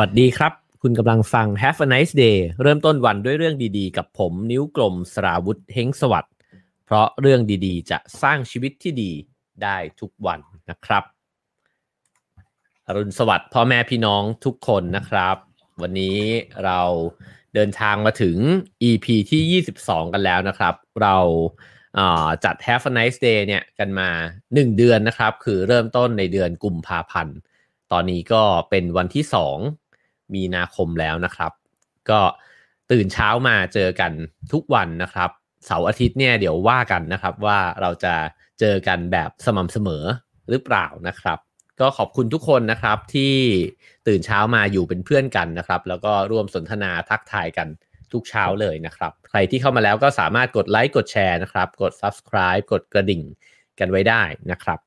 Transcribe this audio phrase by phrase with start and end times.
[0.00, 0.52] วัสดีครับ
[0.82, 6.34] คุณกำลังฟัง Have a nice day เริ่มต้นวันด้วยเรื่องดีๆ กับผมนิ้วกลมสราวุธเฮงสวัสด์
[6.84, 9.12] เพราะเรื่องดีๆ จะสร้างชีวิตที่ดี
[9.62, 10.40] ได้ทุกวัน
[10.70, 11.04] นะครับ
[12.86, 15.36] อรุณสวัสดิ์พ่อแม่พี่น้องทุกคนนะครับ
[15.82, 16.18] วันนี้
[16.64, 16.80] เรา
[17.54, 18.36] เดินทางมาถึง
[18.82, 21.16] EP ที่ 22 กันแล้วนะครับ เรา
[22.44, 24.08] จัด Have a nice day เนี่ยกันมา
[24.44, 27.36] 1 เดือนนะครับ คือเริ่มต้นในเดือนกุมภาพันธ์
[27.92, 29.24] ตอนนี้ก็เป็นวันที่
[29.58, 29.85] 2
[30.34, 31.52] มีนาคมแล้วนะครับ
[32.10, 32.20] ก็
[32.92, 34.12] ตื่นเช้ามาเจอกัน
[34.52, 35.30] ทุกวันนะครับ
[35.66, 38.14] เสาร์อาทิตย์เนี่ยเดี๋ยวว่ากันนะครับว่าเราจะ
[38.60, 40.04] เจอกันแบบสม่ำเสมอ
[40.50, 41.38] หรือเปล่านะครับ
[41.80, 43.34] ก็ขอบคุณทุกคนนะครับที่
[44.08, 47.68] ตื่นเช้ามาอยู่เป็นเพื่อนกันนะครับ แล้วก็ร่วมสนทนาทักทายกัน
[48.12, 53.22] ทุกเช้าเลยนะครับ ใครที่เข้ามาแล้วก็สามารถกดไลค์กดแชร์นะครับ กด subscribe กดกระดิ่ง
[53.78, 54.78] กันไว้ได้นะครับ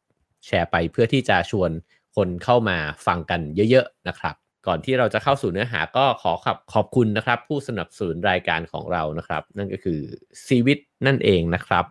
[0.45, 1.71] แชร์ไปเพื่อที่จะชวน
[2.15, 4.35] คนเข้ามาฟังกันเยอะๆนะครับ
[4.67, 9.99] ก่อนที่เราจะเข้าสู่เนื้อหาก็ขอขอบขอบคุณนะครับ ผู้สนับสนุนรายการของเรานะครับ นั่นก็คือ
[10.45, 11.85] ซีวิตนั่นเองนะครับ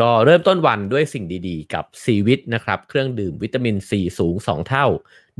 [0.00, 4.86] ก็เริ่มต้นวันด้วยสิ่งดีๆ กับซีวิตนะครับ เครื่องดื่มวิตามินซีสูง 2 เท่า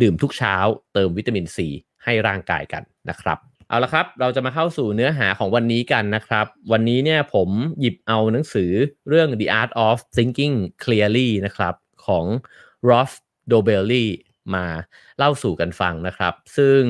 [0.03, 0.57] ดื่มทุกเช้า
[0.95, 1.69] เติมวิตามินซี
[2.05, 7.49] ให้ร่างกายกันนะครับ เอาละครับเราจะมาเข้าสู่เนื้อหาของวันนี้กันนะครับ วันนี้เนี่ยผม
[7.81, 8.71] หยิบเอาหนังสือ
[9.09, 11.75] เรื่อง The Art of Thinking Clearly นะครับ
[12.07, 12.25] ของ
[12.89, 13.13] Rolf
[13.53, 14.07] d o b e l l y
[14.55, 14.65] มา
[15.19, 16.81] เล่าสู่กันฟังนะครับ ซึ่ง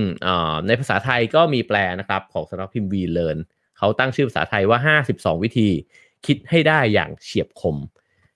[0.67, 3.39] ในภาษาไทยก็มีแปลนะครับของสำนักพิมพ์วีเลน
[3.79, 5.69] เขาตั้งชื่อภาษาไทยว่า 52 วิธี
[6.27, 7.77] คิดให้ได้อย่างเฉียบคม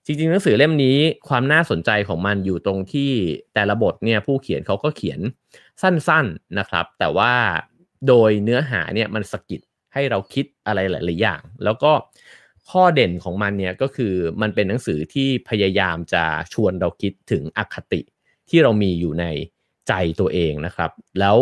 [0.05, 0.97] จริงๆ หนังสือเล่มนี้
[1.29, 3.11] ความน่าสนใจของมันอยู่ตรงที่
[3.53, 5.19] แต่ละบทเนี่ยผู้เขียนเขาก็เขียน
[5.81, 7.33] สั้นๆนะครับ แต่ว่า
[8.07, 9.61] โดยเนื้อหาเนี่ยมันสกิด
[9.93, 11.91] ให้เราคิดอะไรหลายๆอย่าง แล้วก็
[12.69, 18.01] ข้อเด่นของมันเนี่ยก็คือมันเป็นหนังสือที่พยายามจะชวนเราคิดถึงอคติ
[18.49, 19.25] ที่เรามีอยู่ใน
[19.87, 21.37] ใจตัวเองนะครับ แล้ว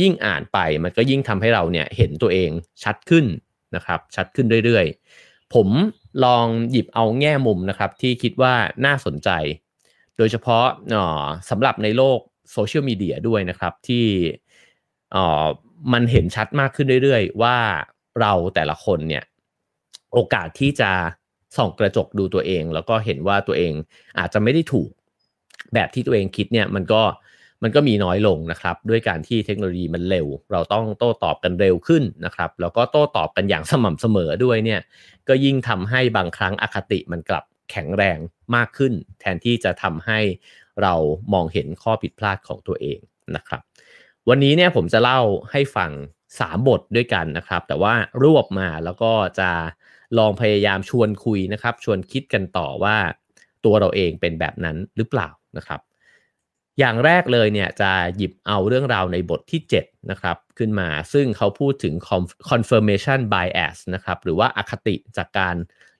[0.00, 2.50] ยิ่งอ่านไปมันก็ยิ่งทำให้เราเนี่ยเห็นตัวเอง
[2.82, 3.26] ชัดขึ้น
[3.74, 5.68] นะครับชัดขึ้นเรื่อยๆ ผม
[6.24, 8.54] ลองหยิบเอาแง่มุมนะครับที่คิดว่า
[8.86, 9.30] น่าสนใจ
[10.16, 10.66] โดยเฉพาะ
[11.50, 12.18] สำหรับในโลก
[12.52, 14.06] โซเชียลมีเดียด้วยนะครับที่
[15.92, 17.56] มันเห็นชัดมากขึ้นเรื่อยๆ ว่า
[18.20, 19.24] เราแต่ละคนเนี่ย
[20.14, 20.90] โอกาสที่จะ
[21.56, 23.72] ส่องกระจกดูตัวเอง แล้วก็เห็นว่าตัวเอง
[24.18, 24.90] อาจจะไม่ได้ถูก
[25.74, 27.02] แบบที่ตัวเองคิดเนี่ยมันก็
[27.62, 34.80] มันก็มีน้อยลงนะครับ ด้วยการที่เทคโนโลยีมันเร็ว เราต้องโต้ตอบกันเร็วขึ้นนะครับ แล้วก็โต้ตอบกันอย่างสม่ำเสมอด้วยเนี่ย
[35.28, 38.18] ก็ยิ่งทำให้บางครั้งอคติมันกลับแข็งแรง
[38.54, 40.18] มากขึ้น แทนที่จะทำให้
[40.82, 40.94] เรา
[41.32, 42.98] มองเห็นข้อผิดพลาดของตัวเอง
[43.36, 43.60] นะครับ
[44.28, 45.20] วันนี้เนี่ยผมจะเล่า
[45.50, 45.90] ให้ฟัง
[46.30, 49.50] 3 บทด้วยกันนะครับ แต่ว่ารวบมาแล้วก็จะ
[50.18, 52.96] ลองพยายามชวนคุยนะครับ ชวนคิดกันต่อว่า
[53.64, 55.80] ตัวเราเองเป็นแบบนั้นหรือเปล่า นะครับ
[56.78, 61.94] อย่างแรกเลยเนี่ยจะหยิบเอาเรื่องราวในบทที่ 7 นะครับ ขึ้นมาซึ่งเขาพูดถึง
[62.50, 65.56] confirmation bias นะครับ หรือว่าอคติจากการ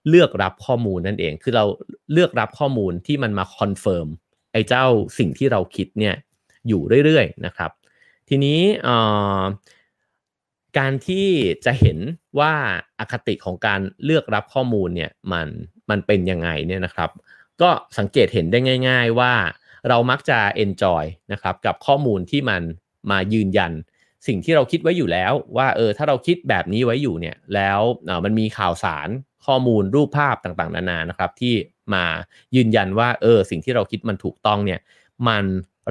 [0.09, 1.65] เลือกรับข้อมูลนั่นเอง คือเรา
[2.13, 4.09] เลือกรับข้อมูลที่มันมา confirm
[4.53, 4.85] ไอ้เจ้า
[5.19, 6.15] สิ่งที่เราคิดเนี่ย
[6.69, 7.71] อยู่เรื่อยๆนะครับ
[8.29, 8.61] ทีนี้
[10.79, 11.27] การที่
[11.65, 11.99] จะเห็น
[12.39, 12.53] ว่า
[12.99, 15.49] อคติของการเลือกรับข้อมูลเนี่ยมัน
[15.91, 17.11] มันเป็นยังไงเนี่ยนะครับ
[17.63, 19.33] ก็สังเกตเห็นได้ง่าย ๆว่า
[19.89, 22.63] เรามักจะ enjoy นะครับกับข้อมูลที่มัน
[23.11, 23.73] มายืนยัน
[24.27, 27.81] สิ่งที่เราคิดไว้อยู่แล้ว ว่าเออถ้าเราคิดแบบนี้ไว้อยู่เนี่ยแล้ว
[28.25, 29.09] มันมีข่าวสาร
[29.47, 31.55] ข้อมูลรูปภาพต่างๆ นานานะครับที่
[31.95, 32.05] มา
[32.57, 34.81] ยืนยันว่าเออสิ่งที่เราคิดมันถูกต้องเนี่ย
[35.29, 35.45] มัน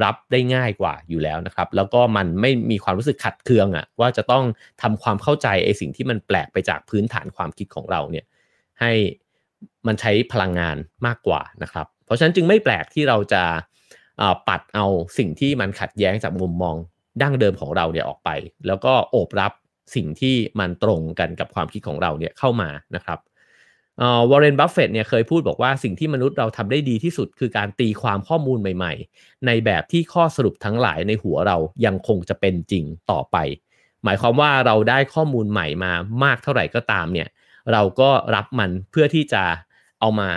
[0.04, 4.44] รับได้ง่ายกว่าอยู่แล้วนะครับ แล้วก็มันไม่มีความรู้สึกขัดเคืองอะ่ะว่าจะต้อง
[4.82, 8.26] ทำความเข้าใจไอ้สิ่งที่มันแปลกไปจากพื้นฐานความคิดของเราเนี่ย
[8.80, 8.92] ให้
[9.88, 13.44] มันใช้พลังงานมากกว่านะครับ เพราะฉะนั้นจึงไม่แปลกที่เราจะ
[14.48, 14.86] ปัดเอา
[15.18, 16.76] สิ่งที่มันขัดแย้งจากมุมมอง
[17.22, 18.30] ดั้งเดิมของเราเนี่ยออกไป
[18.68, 19.52] แล้วก็โอบรับ
[19.96, 23.20] สิ่งที่มันตรงกันกับความคิดของเราเนี่ยเข้ามานะครับ
[24.30, 33.38] วอร์เรน บัฟเฟตเนี่ยเคยพูดบอกว่าสิ่งที่มนุษย์เราทำได้ดีที่สุดคือการตีความข้อมูลใหม่ๆ ในแบบที่ข้อสรุปทั้งหลายในหัวเรายังคงจะเป็นจริงต่อไป
[34.04, 35.92] หมายความว่าเราได้ข้อมูลใหม่มา
[36.24, 37.28] มากเท่าไหร่ก็ตามเนี่ย
[37.74, 39.44] เราก็รับมันเพื่อที่จะ
[40.00, 40.30] เอามา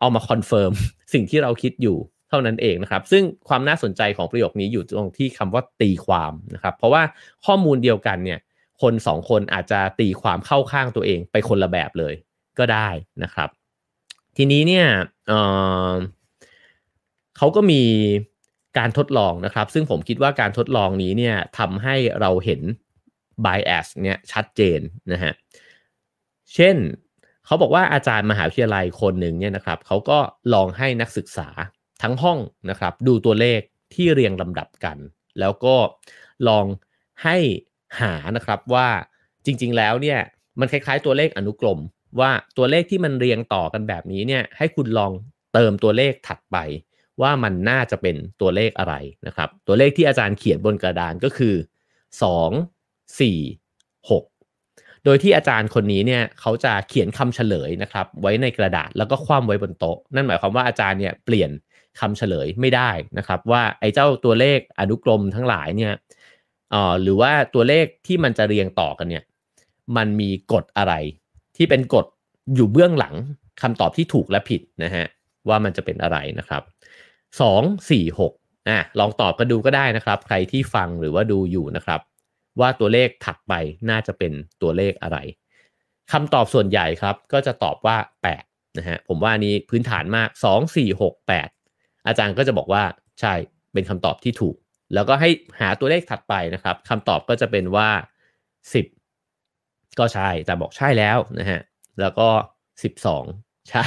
[0.00, 0.72] เอามา confirm
[1.12, 1.96] สิ่งที่เราคิดอยู่
[2.28, 7.02] เท่านั้นเองนะครับ ซึ่งความน่าสนใจของประโยคนี้อยู่ตรงที่คำว่าตีความนะครับ เพราะว่า
[7.46, 8.40] ข้อมูลเดียวกันเนี่ย
[8.82, 12.14] คนสองคนอาจจะตีความเข้าข้างตัวเองไปคนละแบบเลย
[12.58, 12.88] ก็ได้
[13.22, 13.48] นะครับ
[14.36, 14.86] ทีนี้เนี่ย
[15.26, 17.82] เเขาก็มี
[18.78, 22.60] การทดลองนะครับ ซึ่งผมคิดว่าการทดลองนี้เนี่ยทำให้เราเห็น
[23.44, 24.80] bias เนี่ยชัดเจน
[25.12, 26.76] นะฮะเเช่น
[27.46, 30.18] เขาบอกว่าอาจารย์มหาวิทยาลัยคนหนึ่งเนี่ยนะครับเขาก็
[30.54, 31.48] ลองให้นักศึกษา
[32.02, 32.38] ทั้งห้อง
[32.70, 33.60] นะครับ ดูตัวเลข
[33.94, 34.96] ที่เรียงลำดับกัน
[35.40, 35.76] แล้วก็
[36.48, 36.66] ลอง
[37.24, 37.36] ให้
[38.00, 38.88] หานะครับว่า
[39.44, 40.18] จริง ๆ แล้วเนี่ย
[40.60, 41.78] มันคล้ายๆตัวเลขอนุกรม
[42.20, 45.12] ว่าตัวเลขที่มันเรียงต่อกันแบบนี้เนี่ยให้คุณลอง
[45.54, 46.56] เติมตัวเลขถัดไป
[47.22, 48.94] ว่ามันน่าจะเป็นตัวเลขอะไร
[49.26, 51.54] นะครับ ตัวเลขที่อาจารย์เขียนบนกระดานก็คือ
[52.32, 54.35] 2 4 6
[55.06, 61.50] โดยที่อาจารย์คนนี้เนี่ยเขาจะเขียนคำเฉลยนะครับไว้ในกระดาษแล้วก็คว่ำไว้บนโต๊ะ นั่นหมายความว่าอาจารย์เนี่ยเปลี่ยน
[62.00, 65.92] คำเฉลยไม่ได้นะครับ ว่าไอ้เจ้าตัวเลขอนุกรมทั้งหลายเนี่ย
[66.74, 69.24] อ่อหรือว่าตัวเลขที่มันจะเรียงต่อกันเนี่ย
[69.96, 70.94] มันมีกฎอะไร
[71.56, 72.06] ที่เป็นกฎ
[72.54, 73.14] อยู่เบื้องหลัง
[73.62, 75.06] คำตอบที่ถูกและผิดนะฮะ
[75.48, 76.62] ว่ามันจะเป็นอะไรนะครับ
[77.40, 78.32] สองสี่หก
[78.68, 82.00] อะลองตอบกันดูก็ได้นะครับ ใครที่ฟังหรือว่าดูอยู่นะครับ
[82.60, 83.52] ว่าตัวเลขถัดไป
[83.90, 84.32] น่าจะเป็น
[84.62, 85.18] ตัวเลขอะไร
[86.12, 87.96] คำตอบส่วนใหญ่ครับก็จะตอบว่า
[88.38, 91.12] 8 นะฮะผมว่านี้พื้นฐานมาก 2 4 6
[91.50, 92.82] 8 อาจารย์ก็จะบอกว่า
[93.20, 93.34] ใช่
[93.72, 94.56] เป็นคำตอบที่ถูก
[94.94, 95.30] แล้วก็ให้
[95.60, 97.88] หาตัวเลขถัดไปนะครับคำตอบก็จะเป็นว่า
[99.14, 101.60] 10 ก็ใช่แต่บอกใช่แล้วนะฮะ
[102.00, 102.28] แล้วก็
[102.94, 103.86] 12 ใช่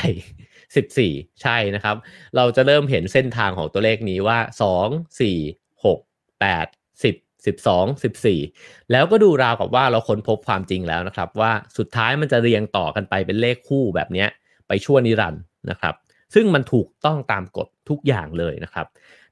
[0.69, 1.95] 14 ใช่นะครับ
[2.35, 4.39] เราจะเริ่มเห็นเส้นทางของตัวเลขนี้ว่า
[4.81, 5.99] 2 4 6
[6.41, 8.01] 8 10 12
[8.33, 14.25] 14 แล้วก็ดูราวกับว่าเราค้นพบความจริงแล้วนะครับ ว่าสุดท้ายมันจะเรียงต่อกันไปเป็นเลขคู่แบบนี้
[14.67, 15.95] ไปชั่วนิรันดร์นะครับ
[16.33, 18.87] ซึ่งมันถูกต้องตามกฎทุกอย่างเลยนะครับ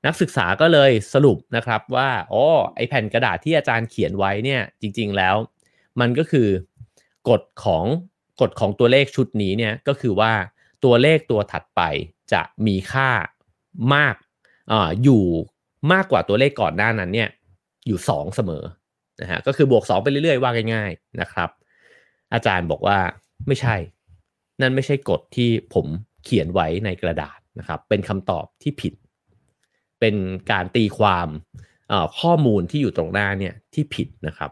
[0.05, 2.43] นักศึกษาก็เลยสรุปนะครับว่าอ๋อ
[2.75, 5.35] ไอแผ่นกระดาษที่อาจารย์เขียนไว้เนี่ยจริง ๆแล้ว
[5.99, 6.47] มันก็คือ
[7.29, 7.85] กฎของ
[8.41, 10.33] กฎของตัวเลขชุดนี้เนี่ยก็คือว่า
[10.83, 11.81] ตัวเลขตัวถัดไป
[12.33, 13.09] จะมีค่า
[13.93, 14.15] มาก
[14.71, 14.73] อ
[15.03, 15.23] อยู่
[15.91, 17.29] มากกว่าตัวเลขก่อนหน้านั้นเนี่ย
[17.87, 18.63] อยู่ 2 เสมอ
[19.21, 21.49] นะฮะก็คือบวก 2 ไปเรื่อยๆ ว่าง่ายๆนะครับ
[22.33, 22.97] อาจารย์บอกว่า
[23.47, 23.75] ไม่ใช่
[24.61, 25.85] นั่นไม่ใช่กฎที่ผม
[26.23, 28.93] เขียนไว้ในกระดาษนะครับเป็นคำตอบที่ผิด
[29.99, 30.15] เป็น
[30.51, 31.27] การตีความ
[32.19, 34.51] ข้อมูลที่อยู่ตรงหน้าเนี่ยที่ผิดนะครับ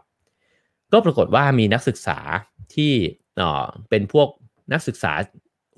[0.92, 2.18] ก็ปรากฏว่ามีนักศึกษา
[2.74, 2.92] ที่
[3.90, 4.28] เป็นพวก
[4.72, 5.12] นักศึกษา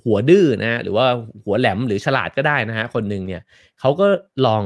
[0.05, 1.07] หัวดื้อนะหรือว่า
[1.45, 3.43] หัวแหลมหรือฉลาดก็ได้นะฮะคนหนึ่งเนี่ย
[3.81, 4.07] เขาก็
[4.47, 4.63] ลอง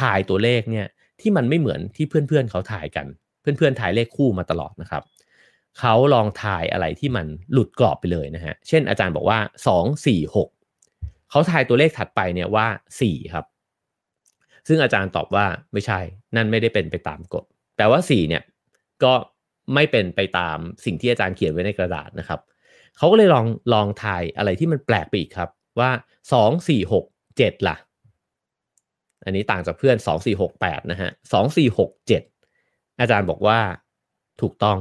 [0.00, 0.86] ถ่ายตัวเลขเนี่ย
[1.20, 3.06] ที่มันไม่เหมือนที่เพื่อนๆเขาถ่ายกัน
[3.40, 5.02] เพื่อนๆถ่ายเลขคู่มาตลอดนะครับ
[5.78, 12.66] เขาลองถ่ายอะไรที่มันหลุดกรอบไปเลยนะฮะ เช่นอาจารย์บอกว่า 2 4 6 เขาถ่ายตัวเลขถัดไปเนี่ยว่า
[13.00, 13.44] 4 ครับ
[14.68, 16.00] ซึ่งอาจารย์ตอบว่าไม่ใช่
[16.36, 17.44] นั่นไม่ได้เป็นไปตามกฎ
[17.76, 18.42] แต่ว่า 4 เนี่ย
[19.04, 19.12] ก็
[19.74, 22.40] ไม่เป็นไปตามสิ่งที่อาจารย์เขียนไว้ในกระดาษนะครับ
[22.96, 25.90] เขาก็เลยลองลองทายอะไรที่มันแปลกไปอีกครับว่า
[26.32, 27.04] สองสี่หก
[27.36, 27.76] เจ็ดล่ะ
[29.26, 32.22] อันนี้ต่างจากเพื่อนสองสี่หกแปดนะฮะสองสี่หกเจ็ด
[33.00, 33.58] อาจารย์บอกว่า
[34.40, 34.78] ถูกต้อง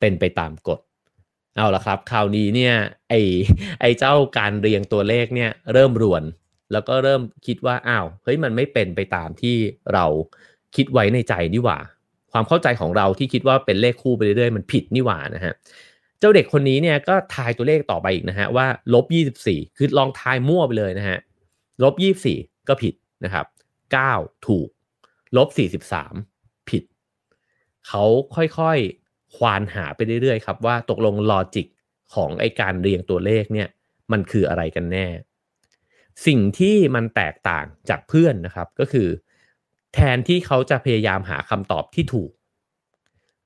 [0.00, 0.80] เป็นไปตามกฎ
[1.56, 2.74] เอาละครับคราวนี้เนี่ย
[3.08, 3.14] ไอ
[3.80, 6.22] ไอเจ้าการเรียงตัวเลขเนี่ยเริ่มรวน
[6.72, 9.56] แล้วก็เริ่มคิดว่าอ้าวเฮ้ยมันไม่เป็นไปตามที่
[9.92, 10.04] เรา
[10.76, 11.78] คิดไว้ในใจนี่หว่า
[12.32, 15.52] ความเข้าใจของเราที่คิดว่าเป็นเลขคู่ไปเรื่อยๆมันผิดนี่หว่านะฮะ
[16.18, 21.18] เจ้าเด็กคนนี้เนี่ยก็ทายตัวเลขต่อไปอีกนะฮะว่าลบยี่สิบสี่คือลองทายมั่วไปเลยนะฮะ
[21.82, 22.38] ลบยี่บสี่
[22.68, 22.94] ก็ผิด
[23.24, 23.46] นะครับ
[23.92, 24.14] เก้า
[24.46, 24.68] ถูก
[25.36, 26.14] ลบสี่สิบสาม
[26.68, 26.82] ผิด
[27.88, 31.66] เขาค่อยๆ ควานหาไปเรื่อยๆ ครับ ว่าตกลงลอจิก
[32.14, 33.68] ของไอการเรียงตัวเลขเนี่ย
[34.12, 35.06] มันคืออะไรกันแน่
[36.26, 39.08] สิ่งที่มันแตกต่างจากเพื่อนนะครับก็คือ
[39.94, 42.30] แทนที่เขาจะพยายามหาคำตอบที่ถูก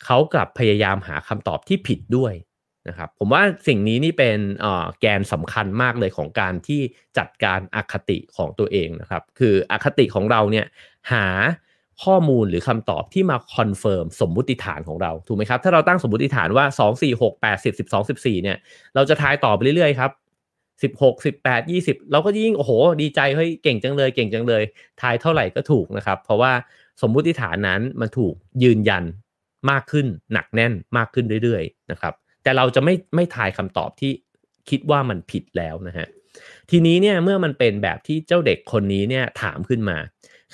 [0.05, 2.33] เขากลับพยายามหาคำตอบที่ผิดด้วย
[2.89, 4.39] นะครับผมว่าสิ่งนี้นี่เป็น
[5.01, 6.81] แกนสำคัญมากเลยของการที่
[7.19, 10.67] จัดการอคติของตัวเองนะครับ คืออคติของเราเนี่ย
[11.13, 11.27] หา
[12.05, 18.59] ข้อมูลหรือคำตอบที่มา confirm สมมุติฐานของเราถูกไหมครับ ถ้าเราตั้งสมมุติฐานว่า 2 4 6 8 10 12 14เนี่ย
[18.95, 20.13] เราจะทายต่อไปเรื่อยๆครับ
[20.99, 24.63] 16 18 20 เราก็ยิ่งโอ้โห ดีใจเฮ้ยเก่งจังเลยเก่งจังเลย
[25.01, 26.53] ทายเท่าไหร่ก็ถูกนะครับ เพราะว่า
[27.03, 29.05] สมมุติฐานนั้นมันถูกยืนยัน
[29.71, 34.13] มากขึ้นหนักแน่นมากขึ้นเรื่อยๆนะครับ แต่เราจะไม่ไม่ทายคำตอบที่
[34.71, 36.09] คิดว่ามันผิดแล้วนะฮะ
[36.71, 39.97] ทีนี้เนี่ยเมื่อมันเป็นแบบที่เจ้าเด็กคนนี้เนี่ยถามขึ้นมา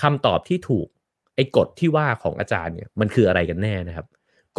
[0.03, 0.87] คำตอบที่ถูก
[1.35, 4.07] ไอ้กฎที่ว่าของอาจารย์เนี่ยมันคืออะไรกันแน่นะครับ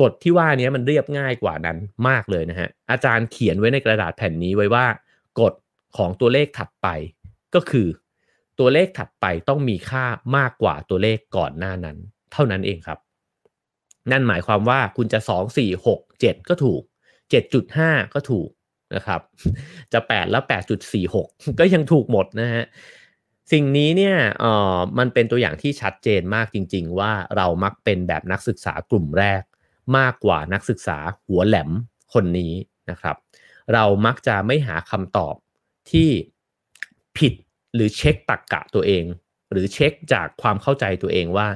[0.01, 1.77] กฎที่ว่านี้มันเรียบง่ายกว่านั้น
[2.08, 4.86] มากเลยนะฮะอาจารย์เขียนไว้ในกระดาษแผ่นนี้ไว้ว่า
[5.39, 5.53] กฎ
[5.98, 6.88] ของตัวเลขถัดไป
[7.55, 7.88] ก็คือ
[8.60, 10.05] ตัวเลขถัดไปต้องมีค่า
[10.38, 11.98] มากกว่าตัวเลขก่อนหน้านั้น
[12.34, 13.00] เท่านั้นเองครับ
[14.12, 16.82] นั่นหมายความว่าคุณจะ 2 4 6 7 ก็ถูก
[17.32, 18.50] 7.5 ก็ถูก
[18.96, 19.22] นะครับ
[19.94, 20.44] จะ 8 แล้ว
[21.01, 22.65] 8.46 ก็ยังถูกหมดนะฮะ
[23.51, 29.44] สิ่งนี้เนี่ยเอ่อมันเป็นตัวอย่างที่ชัดเจนมากจริง ๆ ว่าเรามักเป็นแบบนักศึกษากลุ่มแรก
[29.98, 31.70] มากกว่านักศึกษาหัวแหลม
[32.13, 32.53] คนนี้
[32.89, 33.15] นะครับ
[33.74, 35.36] เรามักจะไม่หาคำตอบ
[35.91, 36.10] ที่
[37.17, 37.34] ผิด
[37.75, 39.05] หรือเช็คตรรกะตัวเอง
[39.51, 41.48] หรือเช็คจากความเข้าใจตัวเองว่า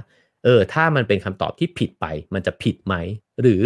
[0.44, 2.96] เออถ้ามันเป็นคำตอบที่ผิดไป มันจะผิดไหม
[3.42, 3.64] หรือ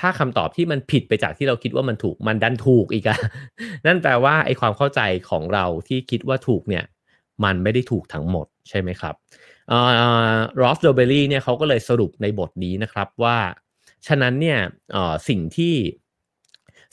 [0.00, 3.18] ถ้าคำตอบที่มันผิดไปจากที่เราคิดว่ามันถูกมันดันถูกอีกอะ
[3.86, 6.84] นั่นแปลว่าไอ้ความเข้าใจของเราที่คิดว่าถูกเนี่ย
[7.44, 9.14] มันไม่ได้ถูกทั้งหมดใช่ไหมครับ
[10.60, 13.38] รอล์ฟ โดเบลลีเนี่ยเขาก็เลยสรุปในบทนี้นะครับว่า
[14.06, 14.58] ฉะนั้นเนี่ย
[15.28, 15.74] สิ่งที่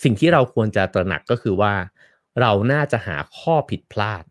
[0.03, 1.73] สิ่งที่เราควรจะตระหนักก็คือว่า
[2.41, 4.23] เราน่าจะหาข้อผิดพลาด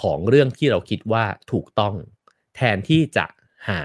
[0.00, 1.94] ของเรื่องที่เราคิดว่าถูกต้อง
[2.56, 3.26] แทนที่จะ
[3.68, 3.80] หา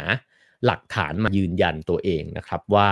[0.65, 2.89] หลักฐานมายืนยันตัวเองนะครับว่า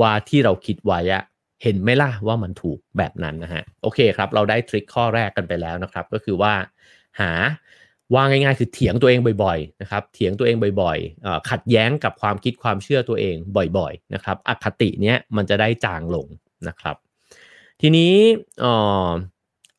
[0.00, 1.24] ว่าที่เราคิดไว้อะ
[1.62, 6.54] เห็นไหมล่ะว่ามันถูกแบบนั้นนะฮะโอเคครับ เราได้ทริคข้อแรกกันไปแล้วนะครับ ก็คือว่า
[7.20, 7.32] หา
[8.14, 13.36] ว่าง่ายๆ คือเถียงตัวเองบ่อยๆนะครับเถียงตัวเองบ่อยๆขัดแย้งกับความคิดความเชื่อตัวเอง
[13.78, 16.26] บ่อยๆนะครับอคติเนี้ยมันจะได้จางลง
[16.68, 16.96] นะครับ
[17.80, 18.14] ทีนี้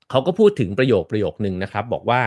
[0.09, 2.21] เขาก็พูดถึงประโยคประโยคนึงนะครับ บอกว่า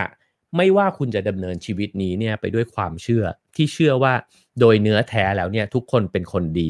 [0.57, 3.23] ไม่ว่าคุณจะดำเนินชีวิตนี้เนี่ยไปด้วยความเชื่อ
[3.55, 4.13] ที่เชื่อว่า
[4.59, 6.69] โดยเนื้อแท้แล้วเนี่ยทุกคนเป็นคนดี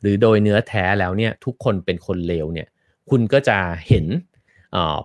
[0.00, 2.68] หรือโดยเนื้อแท้แล้วเนี่ยทุกคนเป็นคนเลวเนี่ย
[3.10, 4.06] คุณก็จะเห็น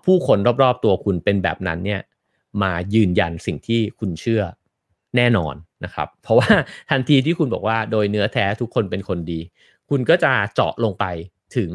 [0.05, 2.01] ผู้คนรอบๆตัวคุณเป็นแบบนั้นเนี่ย
[2.62, 4.43] มายืนยันสิ่งที่คุณเชื่อ
[5.17, 5.55] แน่นอน
[5.86, 6.50] นะครับ เพราะว่า
[6.89, 9.39] ทันทีที่คุณบอกว่าโดยเนื้อแท้ทุกคนเป็นคนดี
[9.89, 11.05] คุณก็จะเจาะลงไป
[11.55, 11.71] ถึง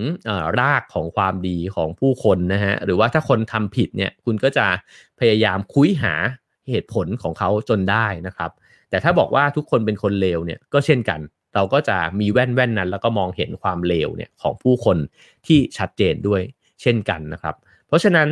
[0.60, 4.66] รากของความดีของผู้คนนะฮะหรือว่าถ้าคนทำผิดเนี่ยคุณก็จะ
[5.20, 6.14] พยายามคุยหา
[6.70, 8.50] เหตุผลของเขาจนได้นะครับ
[8.90, 11.20] แต่ถ้าบอกว่าทุกคนเป็นคนเลวเนี่ยก็เช่นกัน
[11.56, 14.98] เราก็จะมีแว่นแว่นนั้น แล้วก็มองเห็นความเลวเนี่ยของผู้คน
[15.46, 16.42] ที่ชัดเจนด้วย
[16.82, 17.54] เช่นกันนะครับ
[17.88, 18.28] เพราะฉะนั้น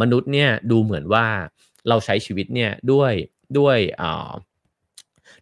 [0.00, 1.26] มนุษย์เนี่ยดูเหมือนว่า
[1.88, 3.12] เราใช้ชีวิตเนี่ยด้วย
[3.58, 3.78] ด้วย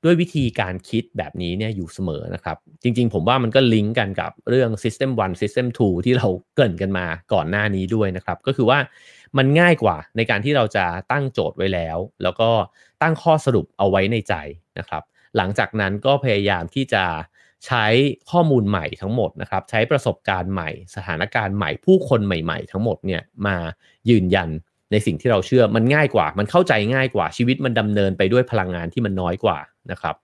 [0.04, 8.78] ด้วยวิธีการคิดแบบนี้เนี่ยอยู่เสมอนะครับ จริงๆ ผมว่ามันก็ลิงก์กันกับเรื่อง System 1 System 2 ที่เราเกินกันมาก่อนหน้านี้ด้วยนะครับ ก็คือว่า
[9.38, 12.50] มันง่ายกว่าในการที่เราจะตั้งโจทย์ไว้แล้ว แล้วก็
[13.02, 14.34] ตั้งข้อสรุปเอาไว้ในใจ
[14.78, 15.02] นะครับ
[15.38, 17.04] หลังจากนั้นก็พยายามที่จะ
[17.66, 17.86] ใช้
[18.30, 23.56] ข้อมูลใหม่ทั้งหมดนะครับ ใช้ประสบการณ์ใหม่ สถานการณ์ใหม่ผู้คนใหม่ ๆ ทั้งหมดเนี่ยมา
[24.10, 24.48] ยืนยัน
[24.92, 29.58] ในสิ่งที่เราเชื่อมันง่ายกว่า มันเข้าใจง่ายกว่าชีวิตมันดำเนินไปด้วยพลังงานที่มันน้อยกว่า
[29.90, 30.14] นะครับ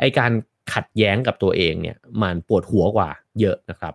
[0.00, 0.32] ไอการ
[0.74, 3.10] ขัดแย้งกับตัวเองเนี่ยมันปวดหัวกว่า
[3.40, 3.94] เยอะนะครับ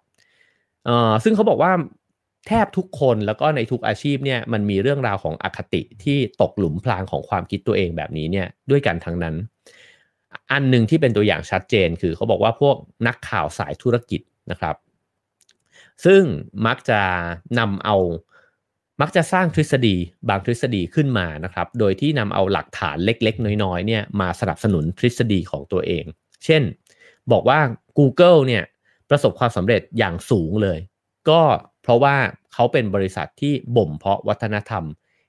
[0.85, 1.71] เอ่อซึ่งเขาบอกว่า
[2.47, 9.35] แทบทุกคนแล้วก็ในทุกอาชีพเนี่ยมันมีเรื่องราวของอคติที่ตกหลุมพรางของความคิดตัวเองแบบนี้เนี่ยด้วยกันทั้งนั้น
[10.51, 12.75] อันหนึ่งที่เป็นตัวอย่างชัดเจนคือเขาบอกว่าพวก
[13.07, 14.75] นักข่าวสายธุรกิจนะครับ
[16.05, 16.23] ซึ่ง
[16.67, 17.01] มักจะ
[17.59, 17.97] นำเอา
[19.01, 19.95] มักจะสร้างทฤษฎี
[20.29, 26.03] บางทฤษฎีขึ้นมานะครับ โดยที่นำเอาหลักฐานเล็ก ๆ น้อยๆเนี่ยมาสนับสนุนทฤษฎีของตัวเอง
[26.45, 26.61] เช่น
[27.31, 27.59] บอกว่า
[27.97, 28.63] Google เนี่ย
[29.09, 30.79] ประสบความสำเร็จอย่างสูงเลย
[31.29, 31.41] ก็
[31.81, 32.15] เพราะว่า
[32.53, 34.83] เขาเป็นบริษัทที่บ่มเพาะวัฒนธรรม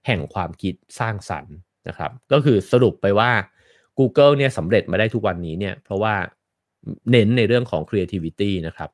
[0.07, 1.55] แห่งความคิดสร้างสรรค์
[1.89, 3.31] นะครับ ก็คือสรุปไปว่า
[4.01, 6.15] Google เนี่ยสำเร็จมาได้ทุกวันนี้เนี่ยเพราะว่า
[7.11, 8.91] เน้นในเรื่องของ creativity นะครับ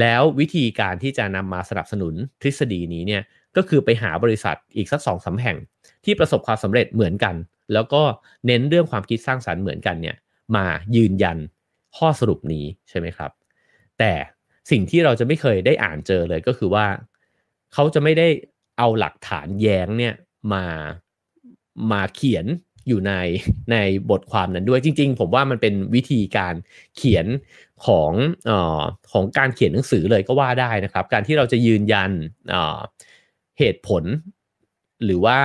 [0.00, 3.22] แล้ววิธีการที่จะนำมาสนับสนุนทฤษฎีนี้เนี่ย
[3.56, 5.56] ก็คือไปหาบริษัทอีกสักสองสาแห่ง
[6.04, 7.34] ที่ประสบความสำเร็จเหมือนกัน
[7.72, 8.02] แล้วก็
[8.46, 10.16] เน้นเรื่องความคิดสร้างสารรค์เหมือนกันเนี่ย
[10.56, 10.66] มา
[10.96, 11.38] ยืนยัน
[11.96, 13.30] ข้อสรุปนี้ใช่ไหมครับ
[13.98, 14.12] แต่
[14.70, 16.86] สิ่งที่เราจะไม่เคยได้อ่านเจอเลยก็คือว่า
[17.72, 18.28] เขาจะไม่ได้
[18.78, 20.14] เอาหลักฐานแย้งเนี่ย
[20.54, 20.64] มา
[21.92, 22.46] มาเขียน
[22.88, 23.12] อยู่ใน
[23.72, 23.76] ใน
[24.10, 26.54] บทความนั้นด้วยจริง ๆ ผมว่ามันเป็นวิธีการ
[26.96, 27.26] เขียน
[27.86, 28.12] ของ
[28.50, 28.80] ออ
[29.12, 32.10] ของการเขียนหนังสือเลยก็ว่าได้นะครับ การที่เราจะยืนยัน
[33.58, 34.04] เหตุผล
[35.04, 35.38] หรือว่า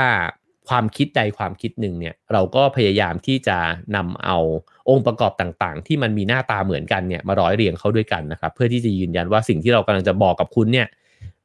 [0.70, 3.58] ความคิดใดความคิดหนึ่งเนี่ยเราก็พยายามที่จะ
[3.96, 4.38] นำเอา
[4.90, 10.88] องค์ประกอบต่างๆ ที่มันมีหน้าตาเหมือนกันเนี่ยมาร้อยเรียงเข้าด้วยกันนะครับ เพื่อที่จะยืนยันว่าสิ่งที่เรากำลังจะบอกกับคุณเนี่ย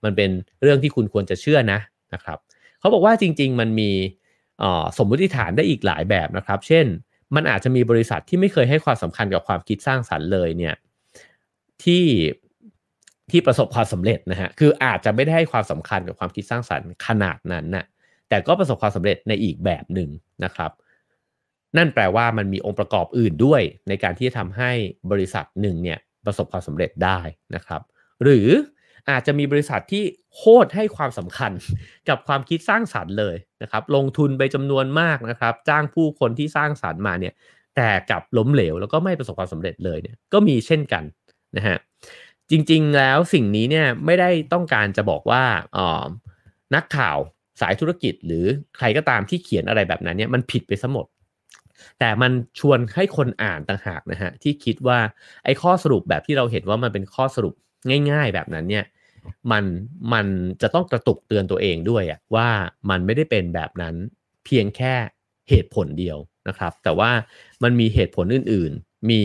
[0.04, 0.30] มันเป็น
[0.62, 1.78] เรื่องที่คุณควรจะเชื่อนะ
[2.14, 2.38] นะครับ
[2.80, 3.90] เขาบอกว่าจริง ๆ มันมี
[4.98, 6.86] สมมติฐานได้อีกหลายแบบนะครับ เช่น
[7.34, 10.74] มันอาจจะมีบริษัทที่ไม่เคยให้ความสำคัญกับความคิดสร้างสรรค์เลยเนี่ย
[11.84, 12.04] ที่
[13.30, 17.84] ที่ประสบความสำเร็จนะฮะคืออาจจะไม่ได้ให้ความสำคัญกับความคิดสร้างสรรค์ขนาดนั้นนะ่ะ
[18.28, 20.08] แต่ก็ประสบความสำเร็จในอีกแบบหนึ่ง
[20.44, 20.70] นะครับ
[21.76, 24.70] นั่นแปลว่ามันมีองค์ประกอบอื่นด้วย ในการที่จะทำให้
[25.10, 27.20] บริษัทหนึ่งเนี่ยประสบความสำเร็จได้
[27.54, 27.82] นะครับ
[28.22, 28.48] หรือ
[29.11, 30.04] อาจจะมีบริษัทที่
[30.37, 31.52] โคตรให้ความสำคัญ
[32.09, 37.35] กับความคิดสร้างสรรค์เลยนะครับ ลงทุนไปจำนวนมากนะครับ จ้างผู้คนที่สร้างสรรค์มาเนี่ย
[37.76, 41.04] แต่กับล้มเหลวแล้วก็ไม่ประสบความสำเร็จเลยเนี่ย ก็มีเช่นกัน
[41.57, 41.76] นะฮะ
[42.50, 45.45] จริงๆแล้วสิ่งนี้เนี่ยไม่ได้ต้องการจะบอกว่า
[45.76, 46.07] อ๋อ
[46.75, 47.19] นักข่าว
[47.61, 48.45] สายธุรกิจ หรือ
[48.78, 51.07] ใครก็ตามที่เขียนอะไรแบบนั้นเนี่ยมันผิดไปซะหมด
[51.99, 54.99] แต่มันชวนให้คนอ่านต่างหากนะฮะที่คิดว่า
[55.45, 57.54] ไอ้ข้อสรุปแบบที่เราเห็นว่ามันเป็นข้อสรุป
[58.10, 58.84] ง่าย ๆ แบบนั้นเนี่ย
[59.52, 59.64] มัน
[60.12, 60.26] มัน
[60.62, 62.49] จะต้องกระตุกเตือนตัวเองด้วยอะว่า
[62.90, 63.94] มันไม่ได้เป็นแบบนั้น
[64.44, 64.94] เพียงแค่
[65.49, 66.18] เหตุผลเดียว
[66.49, 67.10] นะครับ แต่ว่า
[67.62, 69.22] มันมีเหตุผลอื่นๆ มี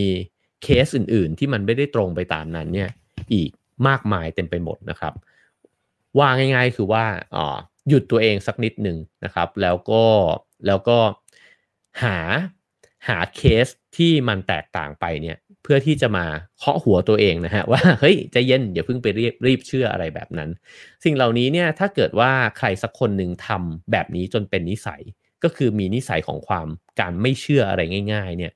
[0.63, 2.89] เคสอื่นๆ ที่มันไม่ได้ตรงไปตามนั้นเนี่ย
[3.33, 3.51] อีก
[3.88, 5.13] มากมายเต็มไปหมดนะครับ
[6.17, 7.57] ว่าง่ายๆคือว่าอ๋อ
[7.89, 10.03] หยุดตัวเองสักนิดหนึ่งนะครับ แล้วก็
[10.67, 10.97] แล้วก็
[12.03, 12.17] หา
[13.07, 16.25] หาเคสที่มันแตกต่างไปเนี่ย เพื่อที่จะมา
[16.60, 20.50] เคาะหัวตัวเองนะฮะว่าเฮ้ยใจเย็นอย่าเพิ่งไปรีบรีบเชื่ออะไรแบบนั้น
[21.03, 25.01] สิ่งเหล่านี้เนี่ยถ้าเกิดว่าใครสักคนหนึ่งทำแบบนี้จนเป็นนิสัย
[25.43, 26.67] ก็คือมีนิสัยของความ
[27.00, 27.81] การไม่เชื่ออะไร
[28.13, 28.53] ง่าย ๆ เนี่ย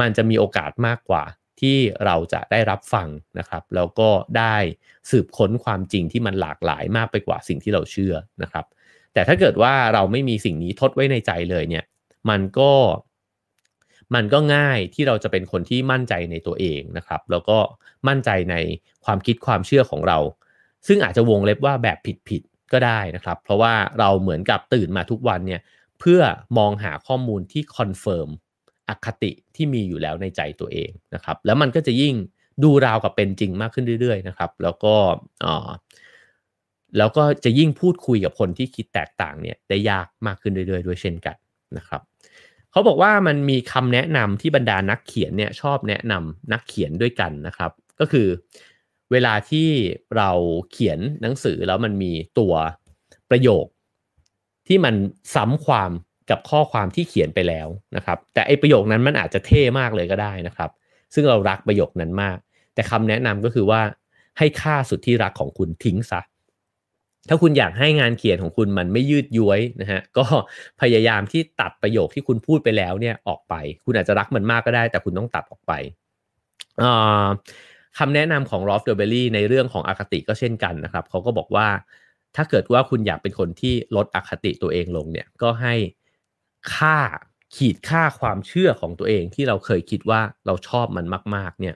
[0.00, 1.24] มันจะมีโอกาสมากกว่า
[1.60, 4.56] ที่เราจะได้รับฟังนะครับ แล้วก็ได้
[5.10, 8.64] สืบค้นความจริงที่มันหลากหลายมากไปกว่าสิ่งที่เราเชื่อนะครับ
[9.14, 11.84] แต่ถ้าเกิดว่าเราไม่มีสิ่งนี้ทดไว้ในใจเลยเนี่ย
[12.30, 12.72] มันก็
[14.14, 17.58] มันก็ง่ายที่เราจะเป็นคนที่มั่นใจในตัวเองนะครับ แล้วก็
[18.08, 18.56] มั่นใจใน
[19.04, 20.18] ความคิดความเชื่อของเรา
[20.86, 21.98] ซึ่งอาจจะวงเล็บว่าแบบ
[22.28, 25.60] ผิดๆก็ได้นะครับ เพราะว่าเราเหมือนกับตื่นมาทุกวันเนี่ย
[26.00, 26.20] เพื่อ
[26.58, 28.28] มองหาข้อมูลที่ confirm
[28.88, 32.14] อคติที่มีอยู่แล้วในใจตัวเองนะครับ แล้วมันก็จะยิ่ง
[32.64, 34.94] ดูราวกับเป็นจริงมากขึ้นเรื่อยๆนะครับ แล้วก็
[36.98, 41.36] แล้วก็จะยิ่งพูดคุยกับคนที่คิดแตกต่างเนี่ยได้ยากมากขึ้นเรื่อยๆ ด้วยเช่นกัน
[41.76, 42.00] นะครับ
[42.72, 47.70] เขาบอกว่ามันมีคำแนะนำที่บรรดานักเขียนเนี่ยชอบแนะนำนักเขียนด้วยกันนะครับ
[48.00, 48.28] ก็คือ
[49.12, 49.68] เวลาที่
[50.16, 50.30] เรา
[50.72, 52.54] เขียนหนังสือแล้วมันมีตัว
[53.30, 53.66] ประโยค
[54.68, 54.94] ที่มัน
[55.34, 55.90] ซ้ำความ
[56.30, 60.70] กับข้อความที่เขียนไปแล้วนะครับ แต่ไอ้ประโยคนั้นมันอาจจะเท่มากเลยก็ได้นะครับ
[61.14, 62.38] ซึ่งเรารักประโยคนั้นมาก
[62.74, 63.80] แต่คำแนะนำก็คือว่า
[64.38, 66.20] ให้ฆ่าสุดที่รักของคุณทิ้งซะ
[67.28, 70.24] ถ้าคุณอยากให้งานเขียนของคุณมันไม่ยืดย้วยนะฮะก็
[70.80, 73.54] พยายามที่ตัดประโยคที่คุณพูดไปแล้วเนี่ยออกไป
[73.84, 75.72] คุณอาจจะรักมันมากก็ได้ แต่คุณต้องตัดออกไป
[77.98, 81.68] คำแนะนำของรอฟเดอร์เบลลี่ในเรื่องของอคติก็เช่นกันนะครับเขาก็บอกว่า
[82.36, 85.74] ถ้าเกิดว่าคุณอยากเป็นคนที่ลดอคติตัวเองลงเนี่ยก็ให้
[86.74, 86.98] ค่า
[87.56, 91.74] ขีดค่าความเชื่อของตัวเองที่เราเคยคิดว่าเราชอบมันมาก ๆ เนี่ย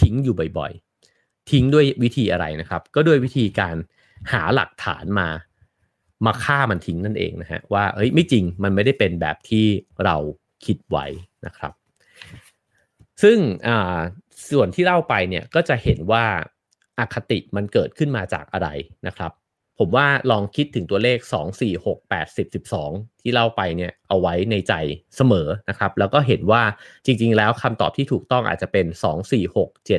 [0.00, 3.76] ทิ้งอยู่บ่อยๆ ทิ้งด้วยวิธีอะไรนะครับ ก็ด้วยวิธีการ
[4.32, 5.28] หาหลักฐานมา
[6.26, 9.66] มาฆ่ามันทิ้งนั่นเองนะฮะว่าเฮ้ยไม่จริงมันไม่ได้เป็นแบบที่
[10.04, 10.16] เรา
[10.64, 11.06] คิดไว้
[11.46, 11.72] นะครับ
[13.22, 13.38] ซึ่ง
[14.50, 16.24] ส่วนที่เล่าไปเนี่ยก็จะเห็นว่า
[16.98, 18.68] อาคติมันเกิดขึ้นมาจากอะไร
[19.06, 19.32] นะครับ
[19.78, 22.46] ผมว่าลองคิดถึงตัวเลข 2 4 6 8 10
[22.82, 24.74] 12 ที่เล่าไปเนี่ยเอาไว้ในใจ
[25.16, 26.62] เสมอนะครับ แล้วก็เห็นว่า
[27.04, 29.90] จริง ๆ แล้วคำตอบที่ถูกต้องอาจจะเป็น 2 4 6 7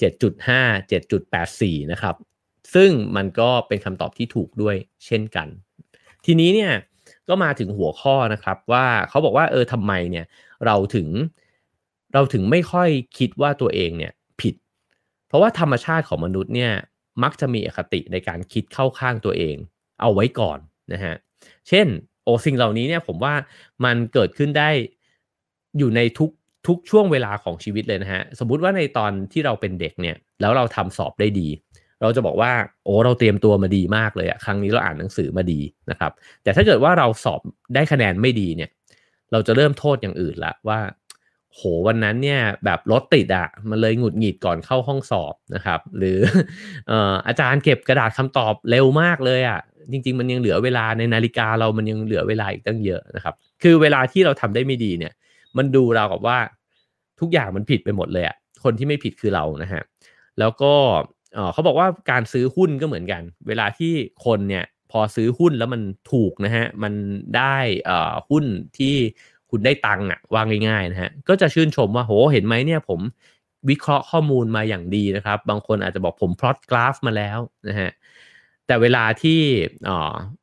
[0.00, 2.14] 7.5 7.84 นะครับ
[2.74, 4.76] ซึ่งมันก็เป็นคำตอบที่ถูกด้วย
[5.06, 5.48] เช่นกัน
[6.24, 6.72] ทีนี้เนี่ย
[7.28, 10.26] ก็มาถึงหัวข้อนะครับว่าเขาบอกว่าเออทำไมเนี่ย
[10.66, 11.08] เราถึง
[12.14, 14.54] เราถึงไม่ค่อยคิดว่าตัวเองเนี่ยผิด
[15.28, 16.72] เพราะว่าธรรมชาติของมนุษย์เนี่ย
[17.22, 19.56] มักจะมีอคติในการคิดเข้าข้างตัวเอง
[20.00, 20.58] เอาไว้ก่อน
[20.92, 21.14] นะฮะ
[21.68, 21.86] เช่น
[22.24, 23.34] โอสิ่งเหล่านี้เนี่ยผมว่า
[23.84, 24.70] มันเกิดขึ้นได้
[25.78, 26.30] อยู่ในทุก
[26.66, 31.48] ทุกช่วงเวลาของชีวิตเลยนะฮะสมมุติว่าในตอนที่เราเป็นเด็กเนี่ยแล้วเราทำสอบได้ดี
[32.02, 32.52] เราจะบอกว่า
[32.84, 37.40] โอ้เราเตรียมตัวมาดีมากเลยอะครั้งนี้เราอ่านหนังสือมาดีนะครับ แต่ถ้าเกิดว่าเราสอบ
[37.74, 38.70] ได้คะแนนไม่ดีเนี่ย
[39.32, 40.80] เราจะเริ่มโทษอย่างอื่นละว่า
[41.54, 46.18] โหวันนั้นเนี่ยแบบรถติดอะมันเลยหงุดหงิดก่อนเข้าห้องสอบนะครับ หรือ
[47.26, 49.60] อาจารย์เก็บกระดาษคำตอบเร็วมากเลยอะ
[49.92, 55.12] จริง ๆ มันยังเหลือเวลาในนาฬิกาเรามันยังเหลือเวลาอีกตั้งเยอะนะครับ คือเวลาที่เราทำได้ไม่ดีเนี่ย
[55.56, 56.38] มันดูเรากับว่า
[57.20, 59.82] ทุกอย่างมันผิดไปหมดเลยอะคนที่ไม่ผิดคือเรานะฮะ
[60.38, 60.72] แล้วก็
[61.52, 63.92] เขาบอกว่าการซื้อหุ้นก็เหมือนกัน เวลาที่
[64.26, 66.92] คนเนี่ยพอซื้อหุ้นแล้วมันถูกนะฮะ มัน
[67.36, 67.56] ได้
[68.30, 68.44] หุ้น
[68.78, 68.94] ที่
[69.50, 73.00] คุณได้ตังค์อะวางง่ายๆนะฮะ ก็จะชื่นชมว่าโหเห็นไหมเนี่ยผม
[73.68, 77.90] วิเคราะห์ข้อมูลมาอย่างดีนะครับ บางคนอาจจะบอกผมพลอตกราฟมาแล้วนะฮะ
[78.66, 79.40] แต่เวลาที่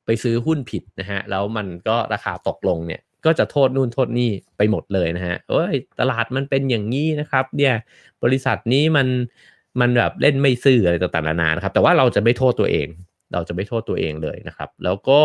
[0.05, 7.73] ไปซื้อหุ้นผิดนะฮะ แล้วมันก็ราคาตกลงเนี่ย ก็จะโทษนู่นโทษนี่ไปหมดเลยนะฮะเอ้ยตลาดมันเป็นอย่างนี้นะครับ เนี่ย
[8.23, 9.07] บริษัทนี้มัน
[9.79, 12.87] มันแบบเล่นไม่ซื่ออะไรต่างๆนานานะครับ แต่ว่าเราจะไม่โทษตัวเอง
[13.33, 15.21] เราจะไม่โทษตัวเองเลยนะครับ แล้วก็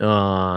[0.00, 0.06] เอ
[0.50, 0.52] อ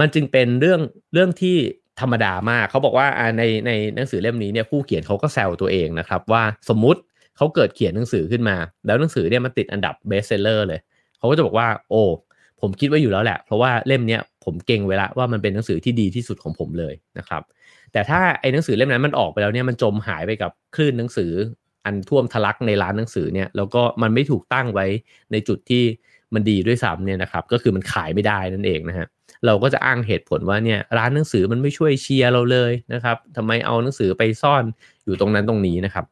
[0.00, 0.80] มันจึงเป็นเรื่อง
[1.14, 1.56] เรื่องที่
[2.00, 3.06] ธรรมดามากเขาบอกว่า
[3.38, 7.00] ในในหนังสือเล่มนี้เนี่ยผู้เขียนเขาก็แซวตัวเองนะครับ ว่าสมมุติ
[7.36, 10.80] เขาเกิดเขียนหนังสือขึ้นมา แล้วหนังสือเนี่ยมันติดอันดับเบสเซลเลอร์เลย
[11.18, 12.02] เขาก็จะบอกว่า โอ้
[12.60, 17.42] ผมคิดว่าอยู่แล้วแหละ เพราะว่าเล่มเนี้ยผมเก่งเวลาว่ามันเป็นหนังสือที่ดีที่สุดของผมเลยนะครับ
[17.92, 21.32] แต่ถ้าไอ้หนังสือเล่มนั้นมันออกไปแล้วเนี่ยมันจมหายไปกับคลื่นหนังสือ
[21.84, 24.86] อันท่วมทะลักในร้านหนังสือเนี่ยแล้วก็มันไม่ถูกตั้งไว้
[25.32, 25.82] ในจุดที่
[26.34, 29.06] มันดีด้วยซ้ำเนี่ยนะครับก็คือมันขายไม่ได้นั่นเองนะฮะ
[29.46, 34.64] เราก็จะอ้างเหตุผลว่าเนี่ยร้านหนังสือมันไม่ช่วยเชียร์เราเลยนะครับทำไมเอาหนังสือไปซ่อน
[35.04, 36.04] อยู่ตรงนั้นตรงนี้นะครับ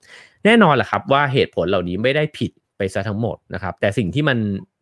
[0.44, 4.38] แน่นอนแหละครับว่าเหตุผลเหล่านี้ไม่ได้ผิดไปซะทั้งหมดนะครับ แต่สิ่งที่มัน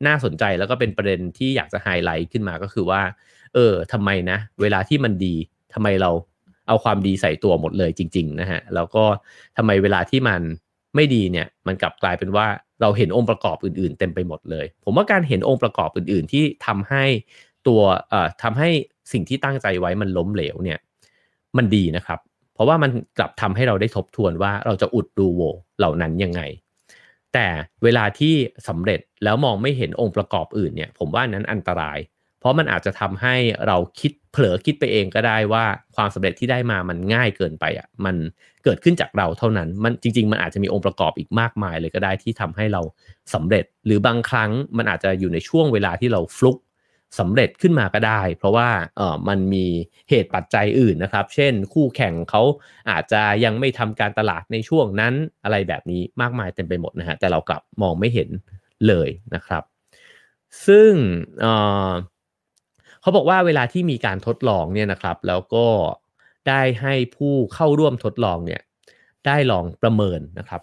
[0.06, 3.02] น่าสนใจแล้วก็เป็นประเด็นที่อยากจะไฮไลท์ขึ้นมาก็คือว่า
[3.54, 5.34] เออทำไมนะ เวลาที่มันดี
[5.74, 6.10] ทำไมเรา
[6.68, 9.04] เอาความดีใส่ตัวหมดเลยจริง ๆ นะฮะแล้วก็
[9.56, 10.40] ทำไมเวลาที่มัน
[10.94, 12.46] ไม่ดีเนี่ยมันกลับกลายเป็นว่า
[12.80, 17.04] เราเห็นองค์ประกอบอื่นๆ เต็มไปหมดเลย ผมว่าการเห็นองค์ประกอบอื่นๆ ที่ทำให้
[17.66, 18.68] ตัวเอ่อทำให้
[19.12, 20.78] สิ่งที่ตั้งใจไว้มันล้มเหลวเนี่ย
[21.56, 22.18] มันดีนะครับ
[22.54, 25.40] เพราะว่ามันกลับทำให้เราได้ทบทวนว่าเราจะอุดรูโว
[25.78, 26.40] เหล่านั้นยังไง
[27.34, 27.46] แต่
[27.82, 28.34] เวลาที่
[28.68, 31.98] สำเร็จแล้วมองไม่เห็นองค์ประกอบอื่นเนี่ยผมว่านั้นอันตราย
[32.40, 33.34] เพราะมันอาจจะทำให้
[33.66, 35.64] เราคิด ผลอคิดไปเองก็ได้ว่า
[35.96, 38.16] ความสำเร็จที่ได้มามันง่ายเกินไปอะมัน
[38.64, 42.82] เกิดขึ้นจากเราเท่านั้นมันจริง ๆ มันอาจจะมีองค์ประกอบอีกมากมายเลยก็ได้ที่ทำให้เรา
[43.34, 46.56] สำเร็จ หรือบางครั้งมันอาจจะอยู่ในช่วงเวลาที่เราฟลุก
[47.18, 49.66] สำเร็จขึ้นมาก็ได้ เพราะว่าเออมันมี
[50.10, 52.42] เหตุปัจจัยอื่นนะครับ เช่น คู่แข่งเขา
[52.90, 58.28] อาจจะยังไม่ทำการตลาดในช่วงนั้นอะไรแบบนี้มากมายเต็มไปหมดนะฮะแต่เรากลับมองไม่เห็น
[58.88, 59.62] เลยนะครับ
[60.66, 60.92] ซึ่ง
[61.40, 65.66] เเขาบอกว่าเวลาที่มีการทดลองเนี่ยนะครับ แล้วก็
[66.48, 68.60] ได้ให้ผู้เข้าร่วมทดลองเนี่ย
[69.26, 70.62] ได้ลองประเมินนะครับ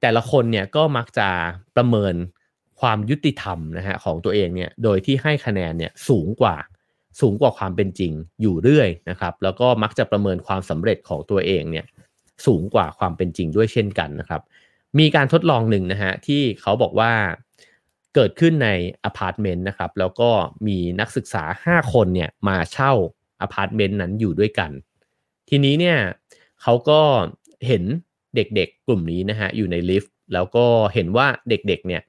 [0.00, 1.28] แต่ละคนเนี่ยก็มักจะ
[1.76, 2.14] ประเมิน
[2.80, 6.56] ความยุติธรรมนะฮะของตัวเองเนี่ยโดยที่ให้คะแนนเนี่ยสูงกว่า
[7.20, 11.86] สูงกว่าความเป็นจริงอยู่เรื่อยนะครับ แล้วก็มักจะประเมินความสำเร็จของตัวเองเนี่ย
[12.46, 14.42] สูงกว่าความเป็นจริงด้วยเช่นกันนะครับ
[14.98, 17.12] มีการทดลองหนึ่งนะฮะที่เขาบอกว่า
[18.14, 18.68] เกิดขึ้นใน
[19.04, 20.30] อพาร์ตเมนต์นะครับ แล้วก็
[20.66, 22.92] มีนักศึกษา 5 คนเนี่ยมาเช่า
[23.42, 24.70] อพาร์ตเมนต์นั้นอยู่ด้วยกัน
[25.48, 25.98] ทีนี้เนี่ย
[26.62, 27.00] เขาก็
[27.66, 27.82] เห็น
[28.36, 32.02] เด็กๆกลุ่มนี้นะฮะอยู่ในลิฟต์แล้วก็เห็นว่าเด็กๆเนี่ย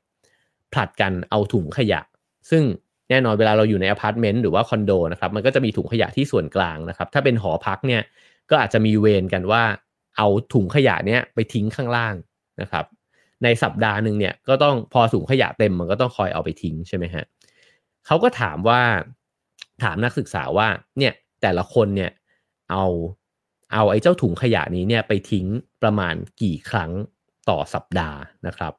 [0.74, 2.02] ผลัดกันเอาถุงขยะ
[2.50, 2.64] ซึ่ง
[3.10, 8.02] แน่นอนเวลาเราอยู่ในอพาร์ตเมนต์หรือว่าคอนโดนะครับมันก็จะมีถุงขยะที่ส่วนกลางนะครับ ถ้าเป็นหอพักเนี่ย
[8.50, 9.64] ก็อาจจะมีเวรกันว่า
[10.18, 12.16] เอาถุงขยะเนี้ยไปทิ้งข้างล่าง
[12.62, 12.86] นะครับ
[13.44, 17.26] ในสัปดาห์หนึ่งเนี่ยก็ต้องพอถุงขยะเต็มมันก็ต้องคอยเอาไปทิ้งใช่ไหมฮะ
[18.06, 18.82] เขาก็ถามว่า
[19.84, 22.12] ถามนักศึกษาว่าเนี่ยแต่ละคนเนี่ย
[22.72, 22.86] เอา
[23.74, 25.46] เอาไอ้เจ้าถุงขยะนี้เนี่ยไปทิ้ง
[25.84, 26.92] ประมาณกี่ครั้ง
[27.50, 28.74] ต่อสัปดาห์นะครับ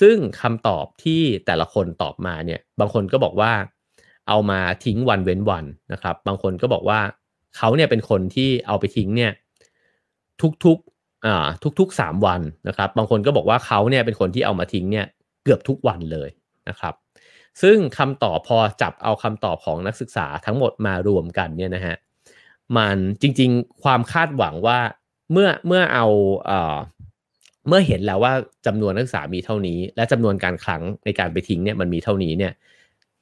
[0.00, 3.52] ซึ่งคำตอบที่แต่ละคนตอบมาเนี่ยบางคนก็บอกว่า
[4.28, 7.00] เอามาทิ้งวันเว้นวันนะครับ บางคนก็บอกว่า
[7.56, 9.32] เขาเนี่ยเป็นคนที่เอาไปทิ้งเนี่ย
[10.64, 10.93] ทุกๆ
[11.80, 15.06] ทุกๆสามวันนะครับ บางคนก็บอกว่าเขาเนี่ยเป็นคนที่เอามาทิ้งเนี่ย
[15.44, 16.28] เกือบทุกวันเลย
[16.68, 16.94] นะครับ
[17.62, 21.96] ซึ่งคำตอบพอจับเอาคำตอบของนักศึกษาทั้งหมดมารวมกันเนี่ยนะฮะ
[22.76, 24.78] มันจริงๆความคาดหวังว่า
[25.32, 26.06] เมื่อเมื่อเอา
[26.44, 26.76] เอ่อ
[27.68, 28.32] เมื่อเห็นแล้วว่า
[28.66, 32.52] จำนวนนักศึกษามีเท่านี้ และจำนวนการครั้งในการไปทิ้งเนี่ยมันมีเท่านี้เนี่ย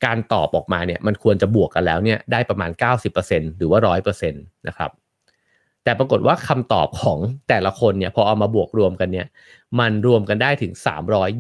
[0.05, 2.71] การตอบออกมาเนี่ยมันควรจะบวกกันแล้วเนี่ยได้ประมาณ
[3.15, 4.91] 90%หรือว่า 100%นะครับ
[5.85, 7.19] แต่ปรากฏว่าคำตอบของ
[7.49, 9.27] แต่ละคนเนี่ยพอเอามาบวกรวมกันเนี่ย
[9.81, 10.73] มันรวมกันได้ถึง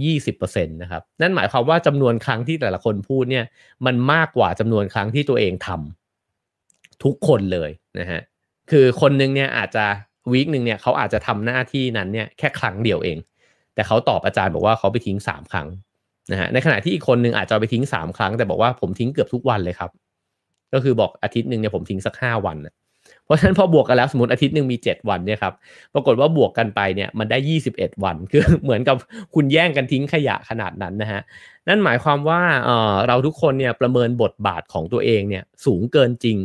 [0.02, 3.44] 320%นะครับนั่นหมายความว่าจำนวนครั้งที่แต่ละคนพูดเนี่ย
[3.86, 8.20] มันมากกว่าจำนวนครั้งที่ตัวเองทำทุกคนเลยนะฮะ
[8.70, 9.84] คือคนนึงเนี่ยอาจจะ
[10.32, 13.18] วีคหนึ่งเนี่ยเขาอาจจะทำหน้าที่นั้นเนี่ยแค่ครั้งเดียวเอง
[13.74, 15.68] แต่เขาตอบอาจารย์บอกว่าเขาไปทิ้งสามครั้ง
[16.32, 19.90] นะฮะในขณะที่อีกคนนึงอาจจะไปทิ้งสามครั้ง แต่บอกว่าผมทิ้งเกือบทุกวันเลยครับ
[20.72, 22.74] ก็คือบอกอาทิตย์หนึ่งเนี่ยผมทิ้งสักห้าวันนะ
[23.32, 25.54] ราะฉะนั้นพอบวกกันแล้วสมมติอาทิตย์หนึ่งมี 7 วันเนี่ยครับ
[25.94, 27.38] ปรากฏว่าบวกกันไปเนี่ยมันได้
[27.72, 28.96] 21 วัน คือเหมือนกับ
[29.34, 31.20] คุณแย่งกันทิ้งขยะขนาดนั้นนะฮะ
[31.68, 36.38] นั่นหมายความว่าเเราทุกคนเนี่ยประเมินบทบาทของตัวเองเนี่ยสูงเกินจริง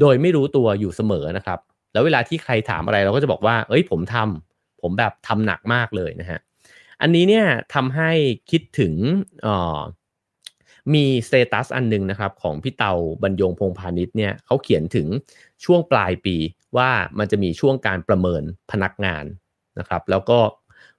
[0.00, 1.58] โดยไม่รู้ตัวอยู่เสมอนะครับ
[1.92, 6.40] แล้วเวลาที่ใครถามอะไรเราก็จะบอกว่า เอ้ยผมทำผมแบบทำหนักมากเลยนะฮะ
[7.02, 8.10] อันนี้เนี่ยทำให้
[8.50, 8.94] คิดถึง
[10.94, 15.06] มีสเตตัสอันนึงนะครับของพี่เตาบรรยงพงษ์พานิชเนี่ยเขาเขียนถึง
[15.64, 16.36] ช่วงปลายปี
[16.76, 19.24] ว่ามันจะมีช่วงการประเมินพนักงาน
[19.78, 20.38] นะครับแล้วก็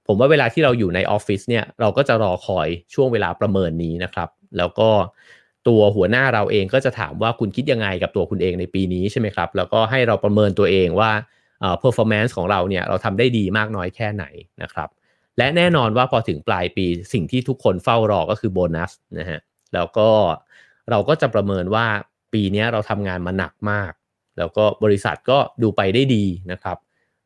[0.06, 4.90] ผมว่าเวลาที่เราอยู่ในออฟฟิศเนี่ยเราก็จะรอคอยช่วงเวลาประเมินนี้นะครับ แล้วก็
[5.68, 11.10] ตัวหัวหน้าเราเองก็จะถามว่าคุณคิดยังไงกับตัวคุณเองในปีนี้ใช่ไหมครับ แล้วก็ให้เราประเมินตัวเองว่า
[11.60, 14.24] เอ่อ performance ของเราเนี่ยเราทำได้ดีมากน้อยแค่ไหน
[14.62, 14.88] นะครับ
[15.38, 19.40] และแน่นอนว่าพอถึงปลายปีสิ่งที่ทุกคนเฝ้ารอก็คือโบนัสนะฮะ
[19.74, 20.08] แล้วก็
[20.90, 21.86] เราก็จะประเมินว่า
[22.32, 23.92] ปีนี้เราทำงานมาหนักมาก
[24.38, 26.76] แล้วก็บริษัทก็ดูไปได้ดีนะครับ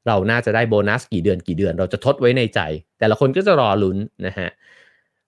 [0.07, 2.61] เราน่าจะได้โบนัสกี่เดือนกี่เดือน เราจะทดไว้ในใจ
[2.99, 4.51] แต่ละคนก็จะรอลุ้นนะฮะ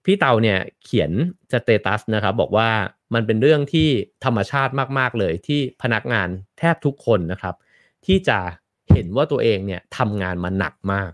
[0.04, 1.10] พี่เตาเนี่ยเขียน
[1.52, 2.70] สเตตัสนะครับบอกว่า
[3.14, 3.88] มันเป็นเรื่องที่
[4.24, 6.28] ธรรมชาติมากๆเลยที่พนักงาน
[6.58, 7.54] แทบทุกคนนะครับ
[8.06, 8.38] ที่จะ
[8.92, 11.12] เห็นว่าตัวเองเนี่ยทำงานมาหนักมาก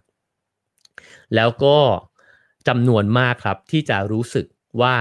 [1.34, 1.78] แล้วก็
[2.68, 4.46] จำนวนมากครับที่จะรู้สึก
[4.80, 4.94] ว่า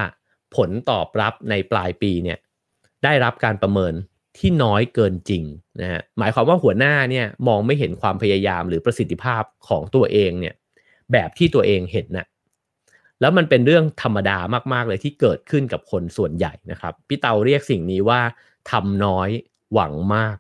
[0.55, 2.37] ผลตอบรับในปลายปีเนี่ย
[3.03, 3.93] ได้รับการประเมิน
[4.37, 5.43] ที่น้อยเกินจริง
[5.81, 10.55] นะฮะหมายความว่าหัวหน้าเนี่ยมองไม่เห็นความพยายามหรือประสิทธิภาพของตัวเองเนี่ย
[11.11, 12.27] แบบที่ตัวเองเห็นนะ่ะ
[13.21, 14.37] แล้วมันเป็นเรื่องธรรมดา
[14.73, 18.21] มากๆเลยที่เกิดขึ้นกับคนส่วนใหญ่นะครับ พี่เตาเรียกสิ่งนี้ว่า
[18.71, 19.29] ทำน้อย
[19.73, 20.35] หวังมาก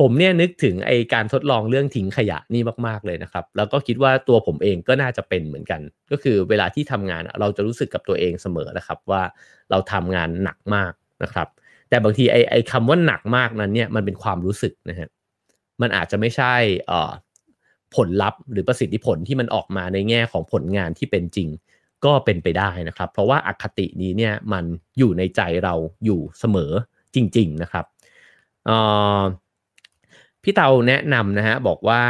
[0.00, 5.80] ผมเนี่ยนึกถึงไอการทดลองเรื่องทิ้งขยะนี่มากๆเลยนะครับ แล้วก็คิดว่าตัวผมเองก็น่าจะเป็นเหมือนกัน
[6.10, 9.22] ก็คือเวลาที่ทำงานเราจะรู้สึกกับตัวเองเสมอนะครับว่า
[9.70, 11.48] เราทำงานหนักมากนะครับ
[11.88, 15.08] แต่บางทีไอไอคำว่าหนักมากนั้นเนี่ยมันเป็นความรู้สึกนะฮะ
[15.80, 16.54] มันอาจจะไม่ใช่
[16.90, 17.00] อ่
[17.96, 21.48] ผลลัพธ์หรือประสิทธิผลที่มันออกมาในแง่ของผลงานที่เป็นจริง
[22.04, 24.64] ก็เป็นไปได้นะครับ เพราะว่าอคตินี้เนี่ยมัน
[24.98, 26.72] อยู่ในใจเราอยู่เสมอ
[27.14, 27.84] จริง ๆ นะครับ
[30.42, 32.02] พี่เตาแนะนำนะฮะบอกว่า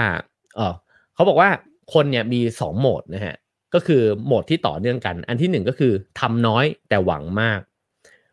[0.57, 0.75] เออ
[1.15, 1.51] เขาบอกว่า
[1.95, 3.35] คนเนี่ยมีสองโหมดนะฮะ
[3.75, 7.61] ก็คือโหมดที่ต่อเนื่องกัน อันที่หนึ่งก็คือทำน้อยแต่หวังมาก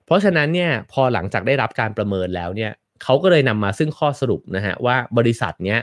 [0.05, 2.71] เพราะฉะนั้นเนี่ยพอหลังจากได้รับการประเมินแล้วเนี่ย
[3.03, 5.79] เขาก็เลยนำมาซึ่งข้อสรุปนะฮะว่าบริษัทเนี้ย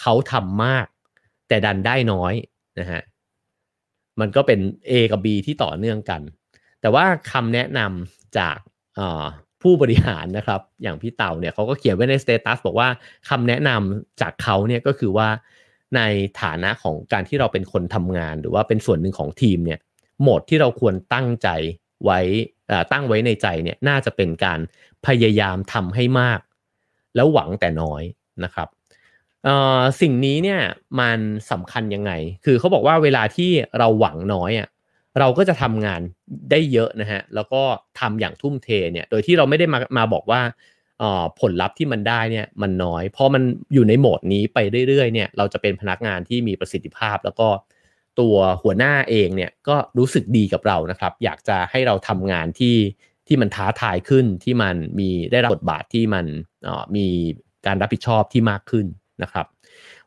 [0.00, 0.86] เขาทำมาก
[1.48, 2.34] แต่ดันได้น้อย
[2.80, 3.00] นะฮะ
[4.20, 6.20] มันก็เป็น A กับ B ที่ต่อเนื่องกัน
[6.80, 8.58] แต่ว่าคำแนะนำจาก
[9.62, 12.88] ผู้บริหารนะครับ อย่างพี่เต่าเนี่ยเขาก็เขียนไว้ในสเตตัสบอกว่า
[13.28, 15.28] คำแนะนำจากเขาเนี่ยก็คือว่า
[15.96, 16.00] ใน
[16.42, 19.78] ฐานะของการที่เราเป็นคนทำงาน หรือว่าเป็นส่วนหนึ่งของทีมเนี่ย
[20.20, 21.48] โหมดที่เราควรตั้งใจ
[22.04, 22.20] ไว้
[22.92, 24.60] ตั้งไว้ในใจเนี่ยน่าจะเป็นการ
[25.06, 26.40] พยายามทำให้มาก
[27.16, 28.02] แล้วหวังแต่น้อย
[28.44, 28.68] นะครับ
[30.00, 30.60] สิ่งนี้เนี่ย
[31.00, 31.18] มัน
[31.50, 32.12] สำคัญยังไง
[32.44, 34.68] คือเขาบอกว่าเวลาที่เราหวังน้อยอะ
[35.18, 36.00] เราก็จะทำงาน
[36.50, 37.62] ได้เยอะนะฮะแล้วก็
[38.00, 40.40] ทำอย่างทุ่มเทเนี่ยโดยที่เราไม่ได้มามาบอกว่า
[41.40, 43.42] ผลลัพธ์ที่มันได้เนี่ยมันน้อยเพอมัน
[43.74, 47.48] อยู่ในโหมดนี้ไปเรื่อยๆเนี่ยเราจะเป็นพนักงานที่มีประสิทธิภาพ แล้วก็
[48.20, 52.76] ตัวหัวหน้าเองเนี่ยก็รู้สึกดีกับเรานะครับ อยากจะให้เราทำงานที่
[53.26, 56.26] ที่มันท้าทายขึ้นที่มันมีได้รับบทบาทที่มัน
[56.96, 57.06] มี
[57.66, 58.86] การรับผิดชอบที่มากขึ้น
[59.22, 59.46] นะครับ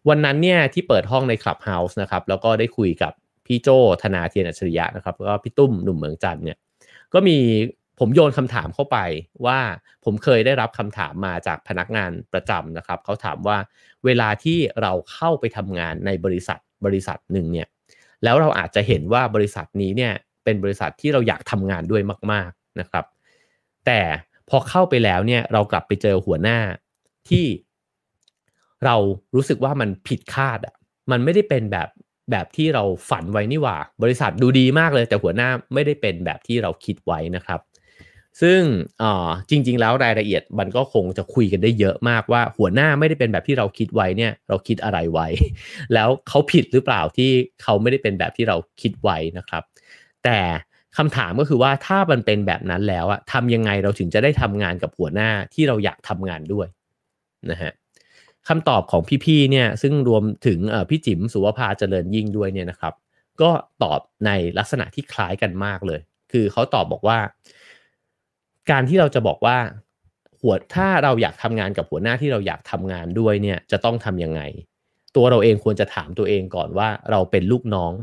[0.09, 3.13] วันนั้นเนี่ยที่เปิดห้องในคลับเฮาส์นะครับแล้วก็ได้คุยกับ
[3.45, 3.69] พี่โจ
[4.03, 6.58] ธนาเทียนอัจฉริยะนะครับแล้วก็พี่ตุ้มหนุ่มเมืองจันเนี่ย
[7.13, 7.38] ก็มี
[7.99, 8.97] ผมโยนคำถามเข้าไป
[9.45, 9.60] ว่า
[10.06, 13.58] ผมเคยได้รับคำถามมาจากพนักงานประจำนะครับเขาถามว่า
[14.06, 17.67] เวลาที่เราเข้าไปทำงานในบริษัทบริษัทหนึ่งเนี่ย
[18.23, 22.01] แล้วเราอาจจะเห็นว่าบริษัทนี้เนี่ยเป็นบริษัทที่เราอยากทำงานด้วย
[22.32, 23.06] มาก ๆนะครับ
[23.86, 24.01] แต่
[24.49, 26.60] พอเข้าไปแล้วเนี่ยเรากลับไปเจอหัวหน้า
[27.29, 27.45] ที่
[28.86, 28.95] เรา
[29.36, 30.75] รู้สึกว่ามันผิดคาดอะ
[31.12, 31.89] มันไม่ได้เป็นแบบ
[32.31, 37.59] แบบที่เราฝันไว้นี่หว่า บริษัทดูดีมากเลย แต่หัวหน้าไม่ได้เป็นแบบที่เราคิดไว้นะครับ
[38.41, 38.62] ซึ่ง
[39.49, 45.27] จริง ๆ แล้วรายละเอียดมันก็คงจะคุยกันได้เยอะมากว่า หัวหน้าไม่ได้เป็นแบบที่เราคิดไว้เนี่ย เราคิดอะไรไว้
[45.93, 47.29] แล้วเขาผิดหรือเปล่าที่
[47.62, 49.63] เขาไม่ได้เป็นแบบที่เราคิดไว้นะครับ
[50.23, 50.39] แต่
[50.97, 56.67] คำถามก็คือว่าถ้ามันเป็นแบบนั้นแล้วอะทำยังไงเราถึงจะได้ทำงานกับหัวหน้าที่เราอยากทำงานด้วย
[57.51, 57.71] นะฮะ
[58.49, 62.93] คำตอบของพี่ๆเนี่ยซึ่งรวมถึงพี่จิ๋มสุวภาเจริญยิ่งด้วยเนี่ยนะครับ
[63.41, 63.51] ก็
[63.84, 65.99] ตอบในลักษณะที่คล้ายกันมากเลย
[66.32, 67.19] คือเขาตอบบอกว่า
[68.71, 69.58] การที่เราจะบอกว่า
[70.41, 74.41] หัวถ้าเราอยากทำงานกับหัวหน้าที่เราอยากทำงานด้วยเนี่ยจะต้องทํำยังไง
[75.15, 77.93] ตัวเราเองควรจะถามตัวเองก่อนว่าเราเป็นลูกน้อง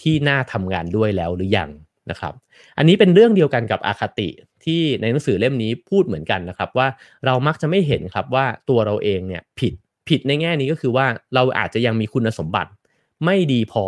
[0.00, 1.70] ที่น่าทำงานด้วยแล้วหรือยัง
[2.10, 2.34] นะครับ
[2.78, 4.28] อันนี้เป็นเรื่องเดียวกันกับอาคติ
[4.64, 6.88] ที่ในหนังสือเล่มนี้พูดเหมือนกันนะครับ ว่า
[7.26, 9.74] เรามักจะไม่เห็นครับว่าตัวเราเองเนี่ยผิด
[10.10, 12.70] ผิดในแง่นี้ก็คือว่าเราอาจจะยังมีคุณสมบัติ
[13.24, 13.84] ไม่ดีพอ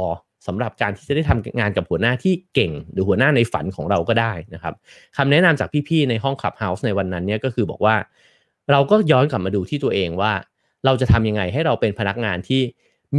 [0.47, 4.75] สำหรับการที่จะได้ทำงานกับหัวหน้าที่เก่ง หรือหัวหน้าในฝันของเราก็ได้นะครับ
[5.17, 7.97] คำแนะนำจากพี่ๆในห้องคลับเฮาส์ในวันนั้นเนี่ยก็คือบอกว่า
[8.71, 10.33] เราก็ย้อนกลับมาดูที่ตัวเองว่า
[10.85, 12.63] เราจะทำยังไงให้เราเป็นพนักงานที่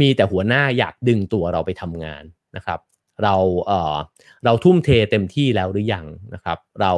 [0.00, 2.22] มีแต่หัวหน้าอยากดึงตัวเราไปทำงาน
[2.56, 2.80] นะครับ
[3.22, 3.34] เรา
[3.66, 3.96] เอ่อ
[4.44, 6.92] เราทุ่มเทเต็มที่แล้วหรือยังนะครับ เรา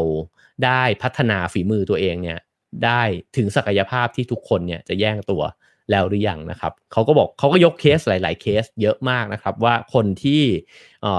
[0.64, 2.38] ได้พัฒนาฝีมือตัวเองเนี่ย
[2.84, 3.02] ได้
[3.36, 5.42] ถึงศักยภาพที่ทุกคนเนี่ยจะแย่งตัว
[5.90, 10.42] แล้วหรือยังนะครับเขาก็บอกเขาก็ยกเคสหลาย ๆ เคสเยอะมากนะครับ ว่าคนที่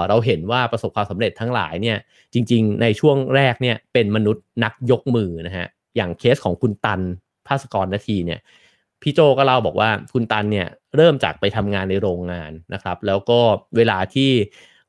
[0.08, 1.98] เราเห็นว่าประสบความสำเร็จทั้งหลายเนี่ย
[2.32, 7.00] จริง ๆ ในช่วงแรกเนี่ยเป็นมนุษย์นักยกมือนะฮะอย่างเคสของคุณตัน
[7.46, 8.40] ภาสกรนาทีเนี่ย
[9.02, 13.40] พี่โจก็เล่าบอกว่าคุณตันเนี่ยเริ่มจากไปทำงานในโรงงานนะครับ แล้วก็
[13.76, 14.30] เวลาที่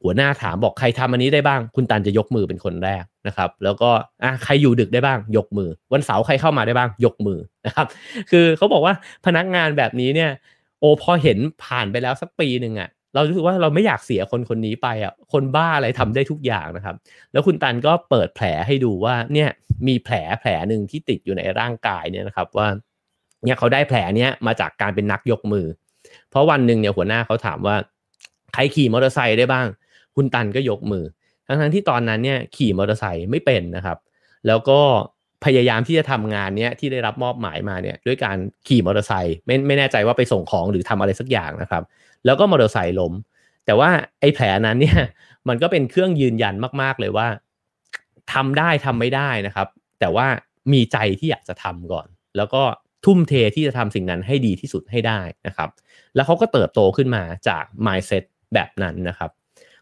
[0.04, 3.90] หัวหน้าถามบอกใครทำอันนี้ได้บ้าง คุณตันจะยกมือเป็นคนแรกนะครับ แล้วก็
[4.24, 7.88] อะใครอยู่ดึกได้บ้าง ยกมือ วันเสาร์ใครเข้ามาได้บ้าง ยกมือนะครับ
[8.32, 8.94] คือเขาบอกว่า
[9.26, 10.32] พนักงานแบบนี้เนี่ย
[10.80, 16.96] โอพอเห็นผ่านไปแล้วสักปีหนึ่งอะ่ะเรารู้สึกว่าเราไม่อยากเสียคนคนนี้ไปอะ คนบ้าอะไรทำได้ทุกอย่างนะครับ
[17.32, 19.50] แล้วคุณตันก็เปิดแผลให้ดูว่าเนี่ย
[19.88, 22.68] มีแผลแผลหนึ่งที่ติดอยู่ในร่างกายเนี่ยนะครับ ว่า
[23.44, 25.66] เนี่ยเขาได้แผลเนี้ยมาจากการเป็นนักยกมือ
[26.30, 27.76] เพราะวันหนึ่งเนี่ยหัวหน้าเขาถามว่า
[28.54, 29.68] ใครขี่มอเตอร์ไซค์ได้บ้าง
[30.20, 31.06] คุณตันก็ยกมือ
[31.48, 33.98] ทั้งทั้งที่ตอนนั้นเนี่ยขี่มอเตอร์ไซค์ไม่เป็นนะครับ
[34.48, 34.80] แล้วก็
[35.46, 41.84] พยายามที่จะทำงานเนี้ยที่ได้รับมอบหมายมาเนี่ยด้วยการขี่มอเตอร์ไซค์ไม่ไม่แน่ใจว่าไปส่งของหรือทำอะไรสักอย่างนะครับ
[42.26, 43.14] แล้วก็มอเตอร์ไซค์ล้ม
[43.66, 45.00] แต่ว่าไอ้แผลนั้นเนี่ย
[45.48, 47.28] มันก็เป็นเครื่องยืนยันมาก ๆ เลยว่า
[48.34, 49.68] ทำได้ทำไม่ได้นะครับ
[50.00, 50.28] แต่ว่า
[50.74, 52.64] มีใจที่อยากจะทำก่อน แล้วก็
[53.06, 55.70] ทุ่มเทที่จะทำสิ่งนั้นให้ดีที่สุดให้ได้นะครับ
[56.16, 59.32] แล้วเขาก็เติบโตขึ้นมาจาก mindset แบบนั้นนะครับ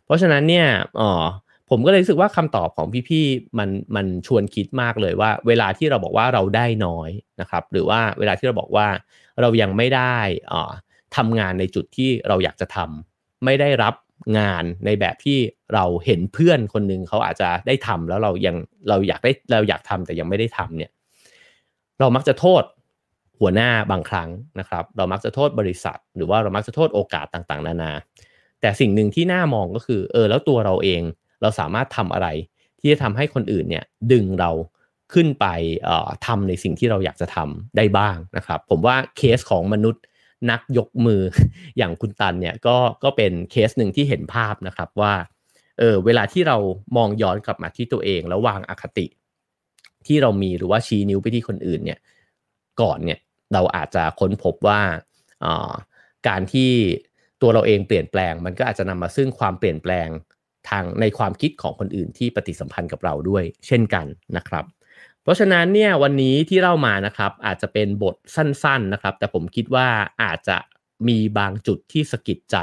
[0.08, 0.68] เพราะฉะนั้นเนี่ย
[1.02, 1.24] อ๋อ
[1.70, 7.10] ผมก็เลยรู้สึกว่าคำตอบของพี่ๆมันมันชวนคิดมากเลยว่า เวลาที่เราบอกว่าเราได้น้อย
[7.42, 8.88] นะครับ หรือว่าเวลาที่เราบอกว่า
[9.42, 10.18] เรายังไม่ได้
[10.52, 10.72] อ่า
[11.18, 13.94] ทำงานในจุดที่เราอยากจะทำไม่ได้รับ
[14.40, 15.38] งานในแบบที่
[15.74, 18.56] เราเห็นเพื่อนคนหนึ่งเขาอาจจะได้ทำแล้วเรายัง
[18.90, 20.92] เราอยากได้เราอยากทำแต่ยังไม่ได้ทำเนี่ย
[22.00, 22.64] เรามักจะโทษ
[23.40, 27.92] หัวหน้าบางครั้งนะครับ เรามักจะโทษบริษัท หรือว่าเรามักจะโทษโอกาสต่างๆ นานา
[28.62, 31.02] แต่สิ่งหนึ่งที่น่ามองก็คือเออแล้วตัวเราเอง
[31.42, 32.28] เราสามารถทำอะไร
[32.80, 34.52] ที่จะทำให้คนอื่นเนี่ยดึงเรา
[35.14, 35.46] ขึ้นไป
[36.26, 40.04] ทำในสิ่งที่เราอยากจะทำได้บ้างนะครับ ผมว่าเคสของมนุษย์
[40.52, 41.22] นักยกมือ
[41.78, 45.14] อย่างคุณตันเนี่ยก็ก็เป็นเคสหนึ่งที่เห็นภาพนะครับว่า
[45.80, 46.58] เออเวลาที่เรา
[46.98, 49.06] มองย้อนกลับมาที่ตัวเองแล้ววางอคติ
[50.08, 52.00] ที่เรามีหรือว่าชี้นิ้วไปที่คนอื่นเนี่ย
[52.82, 53.20] ก่อนเนี่ย
[53.54, 54.82] เราอาจจะค้นพบว่า
[56.28, 56.72] การที่
[57.42, 60.08] ตัวเราเองเปลี่ยนแปลง มันก็อาจจะนำมาซึ่งความเปลี่ยนแปลง
[60.70, 64.06] ทางในความคิดของคนอื่นที่ปฏิสัมพันธ์กับเราด้วย เช่นกัน
[64.38, 64.66] นะครับ
[65.24, 69.88] เพราะฉะนั้นเนี่ยวันนี้ที่เล่ามานะครับ อาจจะเป็นบทสั้นๆนะครับ แต่ผมคิดว่า
[70.24, 70.58] อาจจะ
[71.08, 72.58] มีบางจุดที่สะกิดใจ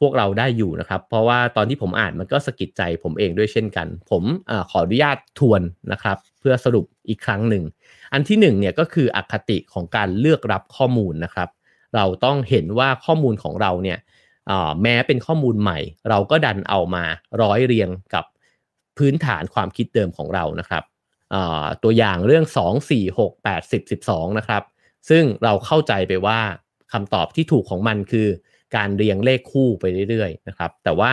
[0.00, 7.64] พวกเราได้อยู่นะครับ เพราะว่าตอนที่ผมอ่านมันก็สะกิดใจผมเองด้วยเช่นกัน ผมอขออนุญาตทวนนะครับ เพื่อสรุปอีกครั้งหนึ่ง
[8.12, 11.48] อันที่หนึ่งเนี่ยก็คืออคติของการเลือกรับข้อมูลนะครับ
[11.96, 13.98] เราต้องเห็นว่าข้อมูลของเราเนี่ย
[14.82, 15.78] แม้เป็นข้อมูลใหม่
[16.10, 17.04] เราก็ดันเอามา
[17.42, 18.24] ร้อยเรียงกับ
[18.98, 20.82] พื้นฐานความคิดเดิมของเรานะครับ
[21.82, 24.62] ตัวอย่างเรื่อง 2 4 6 8 10 12 นะครับ
[25.08, 26.40] ซึ่งเราเข้าใจไปว่า
[26.92, 28.28] คำตอบที่ถูกของมันคือ
[28.76, 31.12] การเรียงเลขคู่ไปเรื่อยๆนะครับ แต่ว่า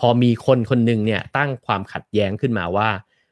[0.00, 2.88] พอมีคนคนหนึ่งเนี่ยตั้งความขัดแย้งขึ้นมาว่า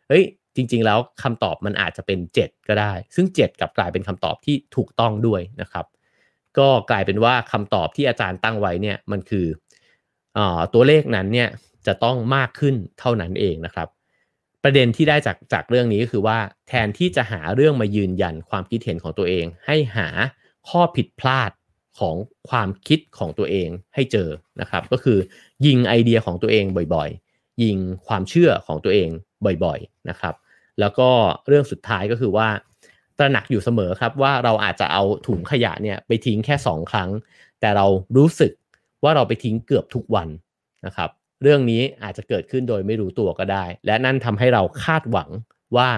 [0.08, 0.24] เฮ้ย
[0.56, 5.84] จริง ๆ แล้วคำตอบมันอาจจะเป็น 7 ก็ได้ ซึ่ง 7กับกลายเป็นคำตอบที่ถูกต้องด้วยนะครับ
[6.58, 9.46] ก็กลายเป็นว่าคำตอบที่อาจารย์ตั้งไว้เนี่ยมันคือ
[10.36, 10.38] อ
[10.74, 11.48] ตัวเลขนั้นเนี่ย
[11.86, 13.88] จะต้องมากขึ้นเท่านั้นเองนะครับ
[14.62, 16.38] ประเด็นที่ได้จากจากเรื่องนี้ก็คือว่า
[16.68, 20.08] แทนที่จะหาเรื่องมายืนยันความคิดเห็นของตัวเอง ให้หา
[20.68, 21.50] ข้อผิดพลาด
[21.98, 22.16] ของ
[22.48, 24.28] ความคิดของตัวเองให้เจอ
[24.60, 25.18] นะครับ ก็คือ
[25.66, 26.64] ยิงไอเดียของตัวเอง
[26.94, 29.08] บ่อยๆ ยิงความเชื่อของตัวเอง
[29.64, 30.34] บ่อยๆนะครับ
[30.80, 31.10] แล้วก็
[31.46, 32.48] เรื่องสุดท้ายก็คือว่า
[33.18, 37.10] ตระหนักอยู่เสมอครับว่าเราอาจจะเอาถุงขยะเนี่ยไปทิ้งแค่ 2 ครั้ง
[37.60, 38.52] แต่เรารู้สึก
[39.02, 40.28] ว่าเราไปทิ้งเกือบทุกวัน
[40.86, 41.10] นะครับ
[41.42, 45.30] เรื่องนี้อาจจะเกิดขึ้นโดยไม่รู้ตัวก็ได้ และนั่นทำให้เราคาดหวัง
[45.76, 45.88] ว่า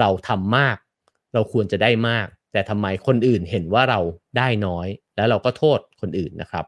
[0.00, 0.76] เราทำมาก
[1.34, 4.00] เราควรจะได้มาก แต่ทำไมคนอื่นเห็นว่าเรา
[4.38, 6.64] ได้น้อย แล้วเราก็โทษคนอื่นนะครับ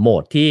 [0.00, 0.50] โหมดที่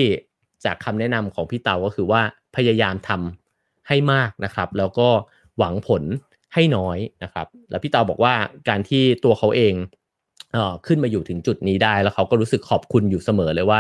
[0.65, 2.21] จากคำแนะนำของพี่เตาก็คือว่า
[2.55, 5.09] พยายามทำให้มากนะครับ แล้วก็
[5.57, 6.03] หวังผล
[6.53, 8.33] ให้น้อยนะครับ แล้วพี่เตาบอกว่า
[8.69, 9.73] การที่ตัวเขาเอง
[10.53, 13.79] เอขึ้นมาอยู่ถึงจุดนี้ได้ แล้วเขาก็รู้สึกขอบคุณอยู่เสมอเลยว่า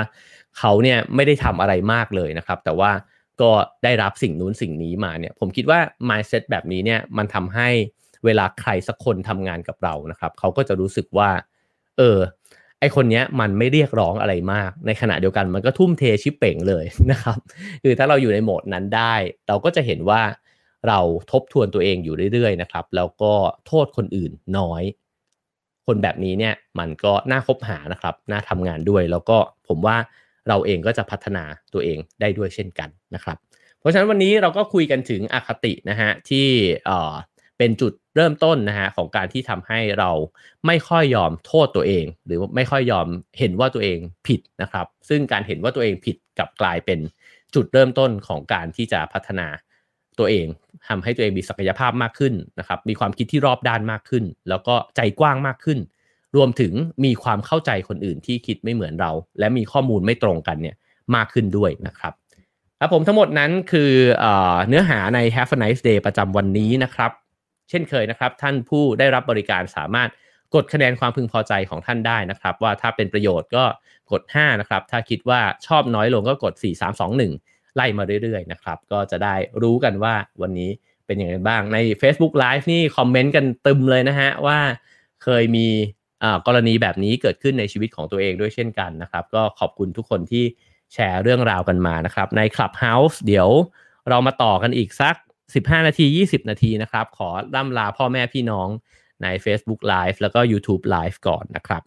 [0.57, 2.91] เขาเนี่ยไม่ได้ทำอะไรมากเลยนะครับ แต่ว่า
[3.41, 3.51] ก็
[3.83, 7.69] ได้รับสิ่งนู้นสิ่งนี้มาเนี่ย ผมคิดว่า mindset แบบนี้เนี่ยมันทำให้
[8.25, 11.29] เวลาใครสักคนทำงานกับเรานะครับ เขาก็จะรู้สึกว่า
[11.97, 12.19] เออ
[12.79, 17.37] ไอคนเนี้ยมันไม่เรียกร้องอะไรมาก ในขณะเดียวกันมันก็ทุ่มเทชิปเป่งเลยนะครับ
[17.83, 19.13] คือถ้าเราอยู่ในโหมดนั้นได้
[19.47, 20.21] เราก็จะเห็นว่า
[20.87, 20.99] เรา
[21.31, 23.33] ทบทวนตัวเองอยู่เรื่อยๆนะครับ แล้วก็
[23.67, 24.83] โทษคนอื่นน้อย
[25.85, 29.97] คนแบบนี้เนี่ยมันก็น่าคบหานะครับน่าทำงานด้วย แล้วก็ผมว่า
[30.47, 31.43] เราเองก็จะพัฒนา
[31.73, 33.37] ตัวเองได้ด้วยเช่นกันนะครับ
[33.79, 36.47] เพราะฉะนั้นวันนี้เราก็คุยกันถึงอคตินะฮะที่
[37.57, 40.11] เป็นจุดเริ่มต้นนะฮะของการที่ทำให้เรา
[40.67, 43.07] ไม่ค่อยยอมโทษตัวเอง หรือไม่ค่อยยอม
[43.39, 46.99] เห็นว่าตัวเองผิดนะครับ ซึ่งการเห็นว่าตัวเองผิดกับกลายเป็น
[47.55, 49.47] จุดเริ่มต้นของการที่จะพัฒนา
[50.19, 50.47] ตัวเอง
[50.87, 55.79] ทำให้ตัวเองมีศักยภาพมากขึ้นนะครับ มีความคิดที่รอบด้านมากขึ้น แล้วก็ใจกว้างมากขึ้น
[56.35, 56.73] รวมถึง
[57.05, 60.75] มีความเข้าใจคนอื่นที่คิดไม่เหมือนเรา และมีข้อมูลไม่ตรงกันเนี่ย
[61.15, 62.13] มากขึ้นด้วยนะครับ
[62.79, 63.91] ครับผมทั้งหมดนั้นคือ
[64.67, 67.11] เนื้อหาใน Have a nice day ประจำวันนี้นะครับ
[67.69, 70.09] เช่นเคยนะครับ ท่านผู้ได้รับบริการสามารถ
[70.55, 73.63] กดคะแนนความพึงพอใจของท่านได้นะครับ ว่าถ้าเป็นประโยชน์ก็
[74.11, 80.69] กด 5 นะครับ ถ้าคิดว่าชอบน้อยลงก็กด 4 3 2 1 ไล่มาเรื่อยๆนะครับ ก็จะได้รู้กันว่าวันนี้
[81.05, 84.59] เป็นอย่างไรบ้างใน Facebook Live นี่คอมเมนต์กันตึมเลยนะฮะว่า
[85.23, 85.67] เคยมี
[86.47, 90.43] กรณีแบบนี้เกิดขึ้นในชีวิตของตัวเองด้วยเช่นกันนะครับ ก็ขอบคุณทุกคนที่
[90.93, 93.49] แชร์เรื่องราวกันมานะครับ ใน Clubhouse เดี๋ยว
[94.09, 95.15] เรามาต่อกันอีกสัก
[95.53, 98.67] 15 นาที 20 นาทีนะครับ ขอร่ำลาพ่อแม่พี่น้อง
[99.23, 101.81] ใน Facebook Live แล้วก็ YouTube Live ก่อนนะครับ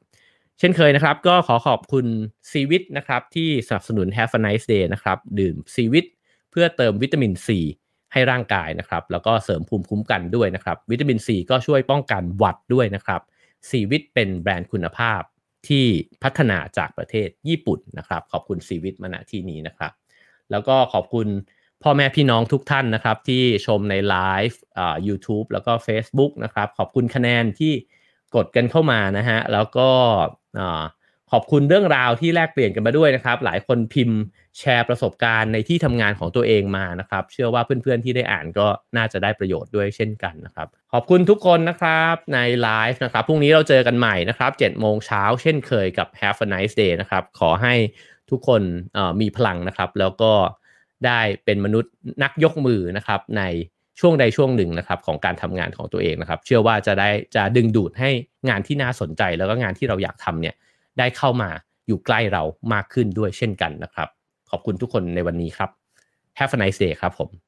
[0.59, 2.07] เช่นเคยนะครับ ก็ขอขอบคุณ
[2.51, 6.07] ซีวิตนะครับ ที่สนับสนุน Have a nice day นะครับ ดื่มซีวิต
[6.51, 7.61] เพื่อเติมวิตามินซี
[8.13, 13.21] ให้ร่างกายนะครับ แล้วก็เสริมภูมิคุ้มกันด้วยนะครับ วิตามินซีก็ช่วยป้องกันหวัดด้วยนะครับ
[13.69, 15.23] ซีวิตเป็นแบรนด์คุณภาพ
[15.69, 15.85] ที่
[16.23, 19.93] พัฒนาจากประเทศญี่ปุ่นนะครับ ขอบคุณซีวิตมาณที่นี้นะครับ
[20.51, 21.29] แล้วก็ขอบคุณ
[21.83, 24.17] พ่อแม่พี่น้องทุกท่านนะครับ ที่ชมในไล
[24.49, 27.73] ฟ์อ่า YouTube แล้วก็ Facebook นะครับ ขอบคุณคะแนนที่
[28.37, 29.89] กดกันเข้ามานะฮะ แล้วก็
[31.33, 34.19] ขอบคุณเรื่องราวที่แลกเปลี่ยนกันมาด้วยนะครับ หลายคนพิมพ์
[34.59, 47.75] แชร์ประสบการณ์ในที่ทำงานของตัวเองมานะครับ เชื่อว่าเพื่อนๆที่ได้อ่านก็น่าจะได้ประโยชน์ด้วยเช่นกันนะครับ ขอบคุณทุกคนนะครับในไลฟ์นะครับพรุ่งนี้เราเจอกันใหม่นะครับ7โมงเช้าเช่นเคยกับ Have a nice day นะครับ ขอให้
[48.31, 48.63] ทุกคน
[49.21, 50.33] มีพลังนะครับ แล้วก็
[51.07, 51.93] ได้เป็นมนุษย์
[52.23, 53.43] นักยกมือนะครับใน
[54.01, 58.11] ช่วงใดช่วงหนึ่งนะครับของการทำงานของตัวเองนะครับ เชื่อว่าจะได้จะดึงดูดให้
[58.49, 60.55] งานที่น่าสนใจแล้วก็งานที่เราอยากทำเนี่ย
[60.99, 61.51] ได้เข้ามา
[61.87, 62.43] อยู่ใกล้เรา
[62.73, 64.09] มากขึ้นด้วยเช่นกันนะครับ
[64.51, 65.71] ขอบคุณทุกคนในวันนี้ครับ
[66.39, 67.46] Have a nice day ครับผม